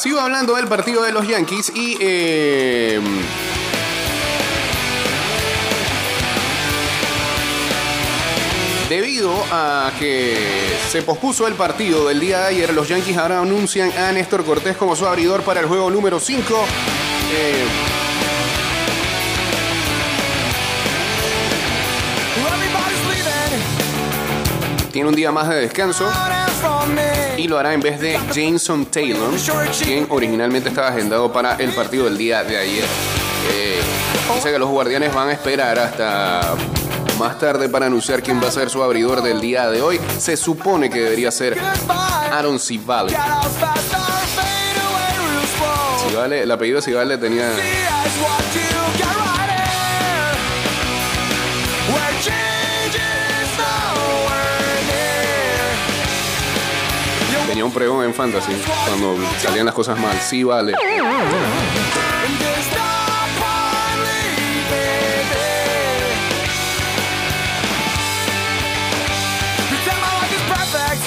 Sigo 0.00 0.18
hablando 0.18 0.54
del 0.54 0.66
partido 0.66 1.02
de 1.02 1.12
los 1.12 1.28
Yankees 1.28 1.72
y 1.74 1.94
eh, 2.00 2.98
debido 8.88 9.30
a 9.52 9.92
que 9.98 10.38
se 10.90 11.02
pospuso 11.02 11.46
el 11.46 11.52
partido 11.52 12.08
del 12.08 12.18
día 12.18 12.40
de 12.40 12.46
ayer, 12.46 12.72
los 12.72 12.88
Yankees 12.88 13.18
ahora 13.18 13.42
anuncian 13.42 13.92
a 13.92 14.10
Néstor 14.10 14.42
Cortés 14.46 14.74
como 14.78 14.96
su 14.96 15.06
abridor 15.06 15.42
para 15.42 15.60
el 15.60 15.66
juego 15.66 15.90
número 15.90 16.18
5. 16.18 16.64
Everybody's 22.46 23.06
leaving. 23.06 24.90
tiene 24.92 25.10
un 25.10 25.14
día 25.14 25.30
más 25.30 25.46
de 25.50 25.56
descanso. 25.56 26.10
Y 27.40 27.48
lo 27.48 27.58
hará 27.58 27.72
en 27.72 27.80
vez 27.80 27.98
de 27.98 28.18
Jameson 28.34 28.86
Taylor, 28.86 29.30
quien 29.82 30.06
originalmente 30.10 30.68
estaba 30.68 30.88
agendado 30.88 31.32
para 31.32 31.56
el 31.56 31.70
partido 31.70 32.04
del 32.04 32.18
día 32.18 32.44
de 32.44 32.58
ayer. 32.58 32.84
Eh, 33.50 33.80
dice 34.34 34.52
que 34.52 34.58
los 34.58 34.68
guardianes 34.68 35.14
van 35.14 35.30
a 35.30 35.32
esperar 35.32 35.78
hasta 35.78 36.54
más 37.18 37.38
tarde 37.38 37.70
para 37.70 37.86
anunciar 37.86 38.22
quién 38.22 38.42
va 38.42 38.48
a 38.48 38.50
ser 38.50 38.68
su 38.68 38.82
abridor 38.82 39.22
del 39.22 39.40
día 39.40 39.70
de 39.70 39.80
hoy. 39.80 39.98
Se 40.18 40.36
supone 40.36 40.90
que 40.90 41.00
debería 41.00 41.30
ser. 41.30 41.58
Aaron 41.88 42.60
Civale. 42.60 43.16
Civale, 46.06 46.42
el 46.42 46.50
apellido 46.50 46.82
Civale 46.82 47.16
tenía 47.16 47.50
tenía 57.60 57.64
un 57.64 57.72
en 58.04 58.14
fantasy 58.14 58.52
cuando 58.86 59.16
salían 59.38 59.66
las 59.66 59.74
cosas 59.74 59.98
mal. 59.98 60.16
Is 70.30 70.42
perfect, 70.46 71.02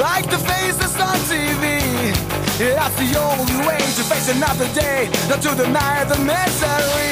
like 0.00 0.28
the 0.30 0.38
that's 2.58 2.96
the 2.96 3.18
only 3.18 3.66
way 3.66 3.78
to 3.78 4.02
face 4.04 4.28
another 4.30 4.66
day, 4.74 5.10
not 5.28 5.42
to 5.42 5.54
deny 5.54 6.04
the 6.04 6.18
misery. 6.18 7.10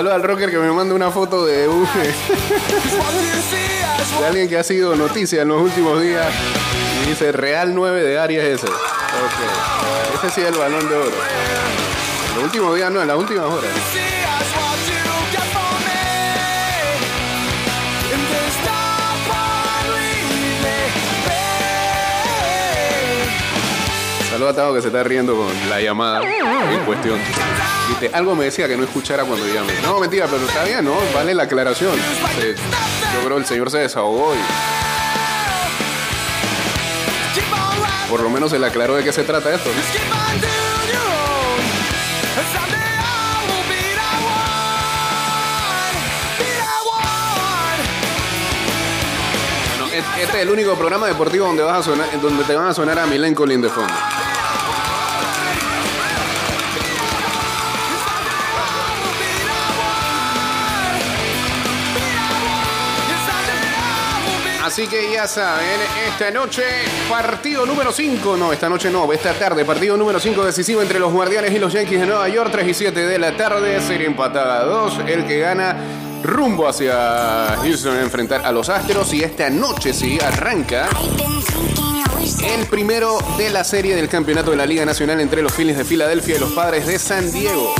Saluda 0.00 0.14
al 0.14 0.22
rocker 0.22 0.50
que 0.50 0.56
me 0.56 0.72
manda 0.72 0.94
una 0.94 1.10
foto 1.10 1.44
de, 1.44 1.68
un- 1.68 1.84
de 4.18 4.26
alguien 4.26 4.48
que 4.48 4.56
ha 4.56 4.64
sido 4.64 4.96
noticia 4.96 5.42
en 5.42 5.48
los 5.48 5.60
últimos 5.60 6.00
días. 6.00 6.26
Y 7.04 7.10
dice 7.10 7.32
Real 7.32 7.74
9 7.74 8.02
de 8.02 8.18
Arias 8.18 8.46
ese. 8.46 8.66
Ok. 8.66 8.72
Ese 10.14 10.30
sí 10.34 10.40
es 10.40 10.46
el 10.48 10.54
balón 10.54 10.88
de 10.88 10.94
oro. 10.96 11.10
En 12.30 12.34
los 12.36 12.44
últimos 12.44 12.74
días 12.76 12.90
no, 12.90 13.02
en 13.02 13.08
las 13.08 13.16
últimas 13.18 13.44
horas. 13.44 13.70
Saluda 24.40 24.52
a 24.52 24.56
Tavo 24.56 24.74
que 24.74 24.80
se 24.80 24.86
está 24.86 25.02
riendo 25.02 25.36
con 25.36 25.48
la 25.68 25.82
llamada 25.82 26.22
en 26.22 26.80
cuestión. 26.86 27.18
Dice, 27.90 28.10
algo 28.14 28.34
me 28.34 28.46
decía 28.46 28.66
que 28.66 28.74
no 28.74 28.84
escuchara 28.84 29.22
cuando 29.26 29.46
llame. 29.46 29.74
No, 29.82 30.00
mentira, 30.00 30.26
pero 30.30 30.46
está 30.46 30.64
bien, 30.64 30.82
¿no? 30.82 30.94
Vale 31.14 31.34
la 31.34 31.42
aclaración. 31.42 31.94
Yo 31.94 33.20
creo 33.26 33.36
el 33.36 33.44
señor 33.44 33.70
se 33.70 33.80
desahogó 33.80 34.34
y 34.34 34.38
por 38.08 38.22
lo 38.22 38.30
menos 38.30 38.50
se 38.50 38.58
le 38.58 38.66
aclaró 38.66 38.96
de 38.96 39.04
qué 39.04 39.12
se 39.12 39.24
trata 39.24 39.54
esto. 39.54 39.68
e- 49.92 50.22
este 50.22 50.36
es 50.38 50.42
el 50.42 50.50
único 50.50 50.74
programa 50.76 51.08
deportivo 51.08 51.46
donde 51.46 51.62
vas 51.62 51.80
a 51.80 51.82
sonar, 51.82 52.20
donde 52.22 52.44
te 52.44 52.54
van 52.54 52.68
a 52.68 52.72
sonar 52.72 52.98
a 52.98 53.06
Milen 53.06 53.34
Colin 53.34 53.60
de 53.60 53.68
fondo. 53.68 53.92
Así 64.70 64.86
que 64.86 65.10
ya 65.10 65.26
saben, 65.26 65.80
esta 66.06 66.30
noche 66.30 66.62
partido 67.08 67.66
número 67.66 67.90
5, 67.90 68.36
no, 68.36 68.52
esta 68.52 68.68
noche 68.68 68.88
no, 68.88 69.12
esta 69.12 69.32
tarde 69.34 69.64
partido 69.64 69.96
número 69.96 70.20
5 70.20 70.44
decisivo 70.44 70.80
entre 70.80 71.00
los 71.00 71.12
Guardianes 71.12 71.50
y 71.52 71.58
los 71.58 71.72
Yankees 71.72 71.98
de 71.98 72.06
Nueva 72.06 72.28
York, 72.28 72.50
3 72.52 72.68
y 72.68 72.74
7 72.74 73.04
de 73.04 73.18
la 73.18 73.36
tarde, 73.36 73.80
serie 73.80 74.06
empatada 74.06 74.60
a 74.60 74.64
2, 74.64 75.00
el 75.08 75.26
que 75.26 75.40
gana 75.40 75.76
rumbo 76.22 76.68
hacia 76.68 77.56
Houston 77.60 77.96
a 77.96 78.00
enfrentar 78.00 78.46
a 78.46 78.52
los 78.52 78.68
Astros. 78.68 79.12
Y 79.12 79.24
esta 79.24 79.50
noche 79.50 79.92
sí 79.92 80.20
arranca 80.24 80.88
el 82.44 82.66
primero 82.66 83.18
de 83.38 83.50
la 83.50 83.64
serie 83.64 83.96
del 83.96 84.08
campeonato 84.08 84.52
de 84.52 84.56
la 84.56 84.66
Liga 84.66 84.84
Nacional 84.84 85.20
entre 85.20 85.42
los 85.42 85.52
Phillies 85.52 85.78
de 85.78 85.84
Filadelfia 85.84 86.36
y 86.36 86.38
los 86.38 86.52
Padres 86.52 86.86
de 86.86 86.96
San 87.00 87.32
Diego. 87.32 87.74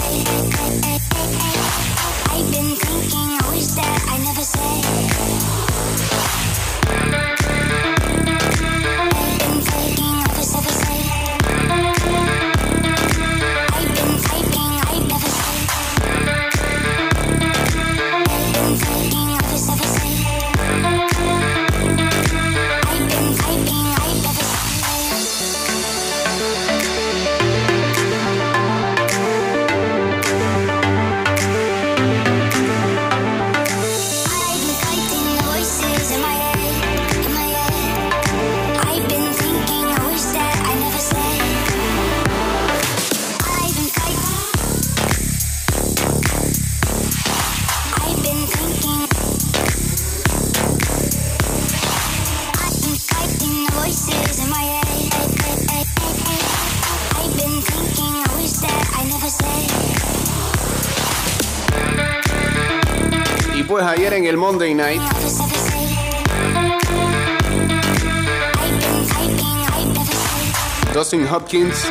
Hopkins 71.31 71.87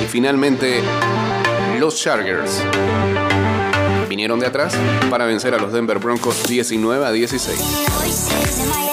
y 0.03 0.07
finalmente 0.07 0.83
los 1.79 1.97
Chargers 1.97 2.63
vinieron 4.09 4.41
de 4.41 4.47
atrás 4.47 4.75
para 5.11 5.25
vencer 5.25 5.55
a 5.55 5.59
los 5.59 5.73
Denver 5.73 5.99
Broncos 5.99 6.43
19 6.47 7.07
a 7.07 7.13
16. 7.13 8.92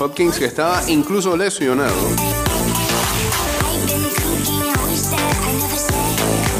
Hopkins 0.00 0.38
que 0.38 0.44
estaba 0.44 0.88
incluso 0.88 1.36
lesionado 1.36 1.96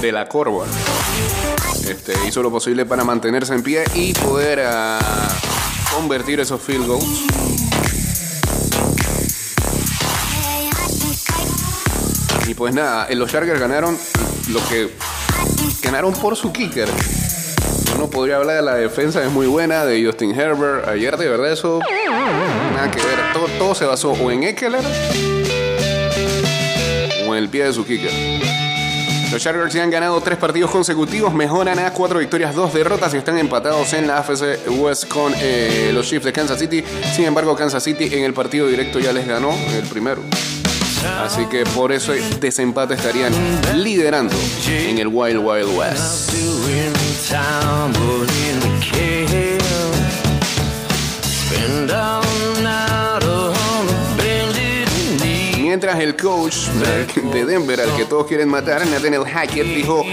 de 0.00 0.12
la 0.12 0.28
corva. 0.28 0.66
Este, 1.88 2.14
hizo 2.26 2.42
lo 2.42 2.50
posible 2.50 2.84
para 2.84 3.04
mantenerse 3.04 3.54
en 3.54 3.62
pie 3.62 3.84
y 3.94 4.12
poder 4.12 4.60
ah, 4.66 4.98
convertir 5.94 6.40
esos 6.40 6.60
field 6.60 6.86
goals. 6.86 7.26
Y 12.48 12.54
pues 12.54 12.74
nada, 12.74 13.06
eh, 13.06 13.14
los 13.14 13.30
Chargers 13.30 13.60
ganaron 13.60 13.96
lo 14.48 14.68
que 14.68 14.90
ganaron 15.82 16.12
por 16.14 16.34
su 16.34 16.52
kicker. 16.52 16.88
Podría 18.18 18.38
hablar 18.38 18.56
de 18.56 18.62
la 18.62 18.74
defensa, 18.74 19.24
es 19.24 19.30
muy 19.30 19.46
buena, 19.46 19.84
de 19.84 20.04
Justin 20.04 20.34
Herbert. 20.34 20.88
Ayer 20.88 21.16
de 21.16 21.28
verdad 21.28 21.52
eso 21.52 21.78
nada 22.74 22.90
que 22.90 22.98
ver. 22.98 23.16
Todo, 23.32 23.46
todo 23.60 23.74
se 23.76 23.84
basó 23.84 24.10
o 24.10 24.30
en 24.32 24.42
Eckler 24.42 24.84
o 27.28 27.36
en 27.36 27.38
el 27.44 27.48
pie 27.48 27.66
de 27.66 27.72
su 27.72 27.86
kicker. 27.86 28.10
Los 29.30 29.40
Chargers 29.40 29.72
ya 29.72 29.84
han 29.84 29.90
ganado 29.90 30.20
tres 30.20 30.36
partidos 30.36 30.68
consecutivos, 30.68 31.32
mejoran 31.32 31.78
a 31.78 31.92
cuatro 31.92 32.18
victorias, 32.18 32.56
dos 32.56 32.74
derrotas 32.74 33.14
y 33.14 33.18
están 33.18 33.38
empatados 33.38 33.92
en 33.92 34.08
la 34.08 34.18
AFC 34.18 34.68
West 34.68 35.06
con 35.06 35.32
eh, 35.36 35.92
los 35.94 36.04
Chiefs 36.08 36.24
de 36.24 36.32
Kansas 36.32 36.58
City. 36.58 36.82
Sin 37.14 37.24
embargo, 37.24 37.54
Kansas 37.54 37.84
City 37.84 38.08
en 38.16 38.24
el 38.24 38.34
partido 38.34 38.66
directo 38.66 38.98
ya 38.98 39.12
les 39.12 39.28
ganó 39.28 39.52
el 39.76 39.84
primero. 39.84 40.22
Así 41.04 41.46
que 41.46 41.64
por 41.64 41.92
eso 41.92 42.12
desempate 42.40 42.94
estarían 42.94 43.32
liderando 43.74 44.34
en 44.68 44.98
el 44.98 45.08
Wild 45.08 45.38
Wild 45.38 45.76
West. 45.76 46.32
Mientras 55.60 56.00
el 56.00 56.16
coach 56.16 56.56
de 57.32 57.44
Denver, 57.44 57.80
al 57.80 57.94
que 57.96 58.04
todos 58.04 58.26
quieren 58.26 58.48
matar, 58.48 58.86
Nathaniel 58.86 59.24
Hackett, 59.24 59.66
dijo: 59.66 60.04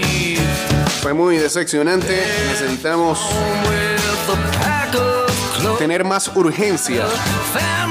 Fue 1.02 1.12
muy 1.14 1.38
decepcionante, 1.38 2.22
necesitamos 2.48 3.20
tener 5.78 6.04
más 6.04 6.28
urgencia 6.36 7.04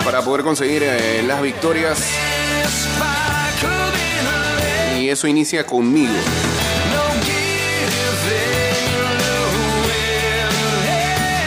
para 0.03 0.21
poder 0.21 0.43
conseguir 0.43 0.83
eh, 0.83 1.23
las 1.25 1.41
victorias 1.41 1.99
y 4.99 5.09
eso 5.09 5.27
inicia 5.27 5.65
conmigo. 5.65 6.13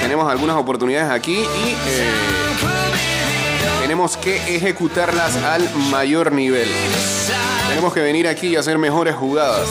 Tenemos 0.01 0.31
algunas 0.31 0.57
oportunidades 0.57 1.11
aquí 1.11 1.35
y 1.35 1.71
eh, 1.89 2.11
tenemos 3.83 4.17
que 4.17 4.37
ejecutarlas 4.55 5.37
al 5.37 5.69
mayor 5.91 6.33
nivel. 6.33 6.69
Tenemos 7.69 7.93
que 7.93 8.01
venir 8.01 8.29
aquí 8.29 8.49
y 8.49 8.57
hacer 8.57 8.79
mejores 8.79 9.15
jugadas. 9.17 9.69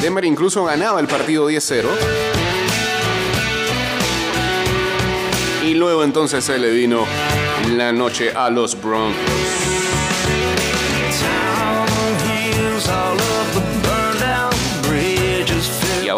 Denver 0.00 0.24
incluso 0.24 0.64
ganaba 0.64 1.00
el 1.00 1.06
partido 1.06 1.50
10-0. 1.50 1.86
Y 5.64 5.74
luego 5.74 6.04
entonces 6.04 6.44
se 6.44 6.58
le 6.58 6.70
vino 6.70 7.04
la 7.76 7.92
noche 7.92 8.32
a 8.34 8.48
los 8.48 8.80
Broncos. 8.80 9.99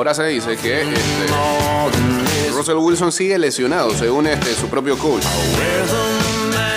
Ahora 0.02 0.14
se 0.14 0.24
dice 0.24 0.56
que 0.56 0.82
este. 0.82 2.50
Russell 2.52 2.74
Wilson 2.74 3.12
sigue 3.12 3.38
lesionado, 3.38 3.96
según 3.96 4.26
este, 4.26 4.52
su 4.52 4.66
propio 4.68 4.98
coach. 4.98 5.22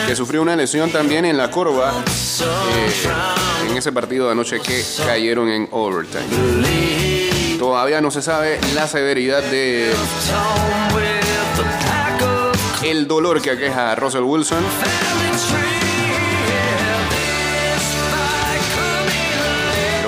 Que 0.06 0.16
sufrió 0.16 0.44
una 0.44 0.56
lesión 0.56 0.92
también 0.92 1.26
en 1.26 1.36
la 1.36 1.50
corva 1.50 1.92
eh, 1.92 3.68
en 3.68 3.78
ese 3.78 3.92
partido 3.92 4.28
de 4.28 4.34
anoche 4.34 4.60
que 4.60 4.80
cayeron 5.08 5.50
en 5.50 5.68
overtime. 5.72 7.58
Todavía 7.58 8.00
no 8.00 8.12
se 8.12 8.22
sabe 8.22 8.60
la 8.76 8.88
severidad 8.88 9.42
de 9.42 9.92
el 12.84 13.08
dolor 13.08 13.42
que 13.42 13.50
aqueja 13.50 13.92
a 13.92 13.96
Russell 13.96 14.22
Wilson. 14.22 14.64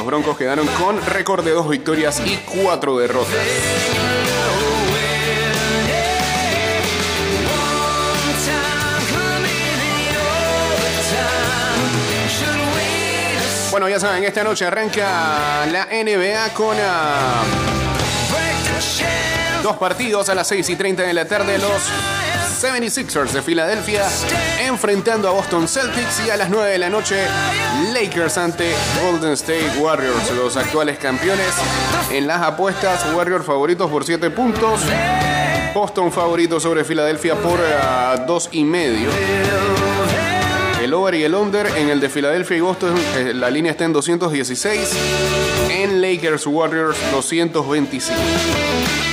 Broncos 0.08 0.38
quedaron 0.38 0.66
con 0.68 1.05
récord 1.05 1.43
de 1.43 1.51
dos 1.51 1.68
victorias 1.68 2.22
y 2.26 2.38
cuatro 2.38 2.97
derrotas. 2.97 3.36
Bueno, 13.70 13.89
ya 13.89 13.99
saben, 13.99 14.24
esta 14.24 14.45
noche 14.45 14.66
arranca 14.66 15.66
la 15.66 15.88
NBA 15.91 16.53
con 16.53 16.78
ah, 16.82 17.43
dos 19.62 19.76
partidos 19.76 20.30
a 20.30 20.36
las 20.36 20.47
6 20.47 20.70
y 20.70 20.76
30 20.78 21.03
de 21.03 21.14
la 21.14 21.26
tarde. 21.26 21.58
Los 21.58 21.82
76ers 22.58 23.32
de 23.34 23.41
Filadelfia 23.43 24.03
enfrentando 24.62 25.28
a 25.28 25.32
Boston 25.32 25.68
Celtics 25.68 26.26
y 26.26 26.32
a 26.32 26.38
las 26.38 26.49
9 26.49 26.72
de 26.72 26.78
la 26.80 26.89
noche 26.89 27.16
Lakers 27.93 28.38
ante 28.38 28.74
Golden 29.01 29.34
State 29.34 29.78
Warriors, 29.78 30.32
los 30.32 30.58
actuales 30.58 30.97
campeones. 30.97 31.53
En 32.12 32.26
las 32.26 32.41
apuestas, 32.41 33.05
Warriors 33.14 33.45
favoritos 33.45 33.89
por 33.91 34.03
7 34.03 34.32
puntos. 34.32 34.82
Boston 35.74 36.12
favorito 36.12 36.60
sobre 36.60 36.84
Filadelfia 36.84 37.36
por 37.36 37.60
2 38.26 38.49
y 38.53 38.64
medio. 38.64 39.10
El 40.82 40.93
over 40.93 41.14
y 41.16 41.24
el 41.24 41.36
under 41.36 41.68
en 41.68 41.89
el 41.89 41.99
de 41.99 42.10
Filadelfia 42.10 42.58
y 42.58 42.62
Boston, 42.62 42.95
eh, 43.18 43.34
la 43.36 43.51
línea 43.51 43.72
está 43.72 43.86
en 43.86 43.93
216. 43.93 44.89
En 45.70 46.01
Lakers 46.01 46.47
Warriors 46.47 46.97
225. 47.12 49.07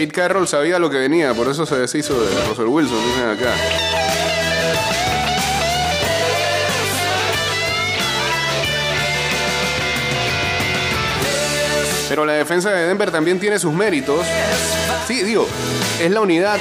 Pete 0.00 0.14
Carroll 0.14 0.48
sabía 0.48 0.78
lo 0.78 0.88
que 0.88 0.96
venía, 0.96 1.34
por 1.34 1.46
eso 1.46 1.66
se 1.66 1.76
deshizo 1.76 2.18
de 2.24 2.30
Russell 2.46 2.68
Wilson, 2.68 2.96
dicen 3.04 3.28
acá. 3.28 3.54
Pero 12.08 12.24
la 12.24 12.32
defensa 12.32 12.70
de 12.70 12.86
Denver 12.86 13.10
también 13.10 13.38
tiene 13.38 13.58
sus 13.58 13.74
méritos. 13.74 14.24
Sí, 15.06 15.22
digo, 15.22 15.46
es 16.00 16.10
la 16.10 16.22
unidad 16.22 16.58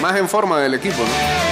más 0.00 0.16
en 0.16 0.28
forma 0.28 0.60
del 0.60 0.74
equipo, 0.74 0.98
¿no? 1.02 1.45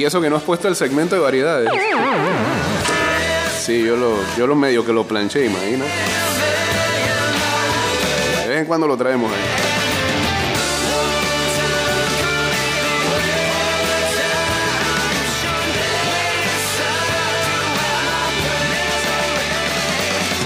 Y 0.00 0.04
eso 0.06 0.18
que 0.18 0.30
no 0.30 0.36
has 0.36 0.42
puesto 0.42 0.66
el 0.66 0.74
segmento 0.74 1.14
de 1.14 1.20
variedades. 1.20 1.68
Sí, 3.60 3.84
yo 3.84 3.96
lo, 3.96 4.16
yo 4.34 4.46
lo 4.46 4.54
medio 4.56 4.82
que 4.82 4.94
lo 4.94 5.06
planché, 5.06 5.44
imagina. 5.44 5.84
De 8.44 8.48
vez 8.48 8.60
en 8.60 8.64
cuando 8.64 8.86
lo 8.86 8.96
traemos 8.96 9.30
ahí. 9.30 9.79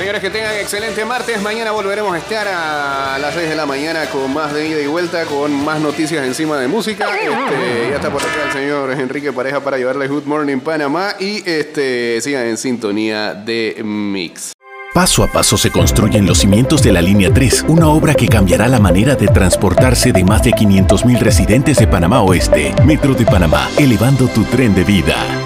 Señores, 0.04 0.20
que 0.20 0.28
tengan 0.28 0.54
excelente 0.56 1.02
martes. 1.06 1.40
Mañana 1.40 1.70
volveremos 1.70 2.14
a 2.14 2.18
estar 2.18 2.46
a 2.46 3.18
las 3.18 3.32
6 3.32 3.48
de 3.48 3.56
la 3.56 3.64
mañana 3.64 4.04
con 4.10 4.34
más 4.34 4.52
de 4.52 4.68
ida 4.68 4.78
y 4.82 4.86
vuelta, 4.86 5.24
con 5.24 5.50
más 5.64 5.80
noticias 5.80 6.26
encima 6.26 6.58
de 6.58 6.68
música. 6.68 7.06
Este, 7.16 7.88
ya 7.88 7.96
está 7.96 8.10
por 8.10 8.20
acá 8.20 8.44
el 8.48 8.52
señor 8.52 8.92
Enrique 8.92 9.32
Pareja 9.32 9.60
para 9.60 9.78
llevarle 9.78 10.06
Good 10.06 10.24
Morning 10.24 10.58
Panamá 10.58 11.14
y 11.18 11.42
este, 11.48 12.20
sigan 12.20 12.44
en 12.44 12.58
sintonía 12.58 13.32
de 13.32 13.80
Mix. 13.82 14.52
Paso 14.92 15.24
a 15.24 15.32
paso 15.32 15.56
se 15.56 15.70
construyen 15.70 16.26
los 16.26 16.36
cimientos 16.36 16.82
de 16.82 16.92
la 16.92 17.00
Línea 17.00 17.32
3, 17.32 17.64
una 17.68 17.88
obra 17.88 18.12
que 18.12 18.28
cambiará 18.28 18.68
la 18.68 18.80
manera 18.80 19.14
de 19.14 19.28
transportarse 19.28 20.12
de 20.12 20.22
más 20.22 20.42
de 20.42 20.50
500.000 20.50 21.18
residentes 21.18 21.78
de 21.78 21.86
Panamá 21.86 22.20
Oeste. 22.20 22.74
Metro 22.84 23.14
de 23.14 23.24
Panamá, 23.24 23.70
elevando 23.78 24.28
tu 24.28 24.44
tren 24.44 24.74
de 24.74 24.84
vida. 24.84 25.43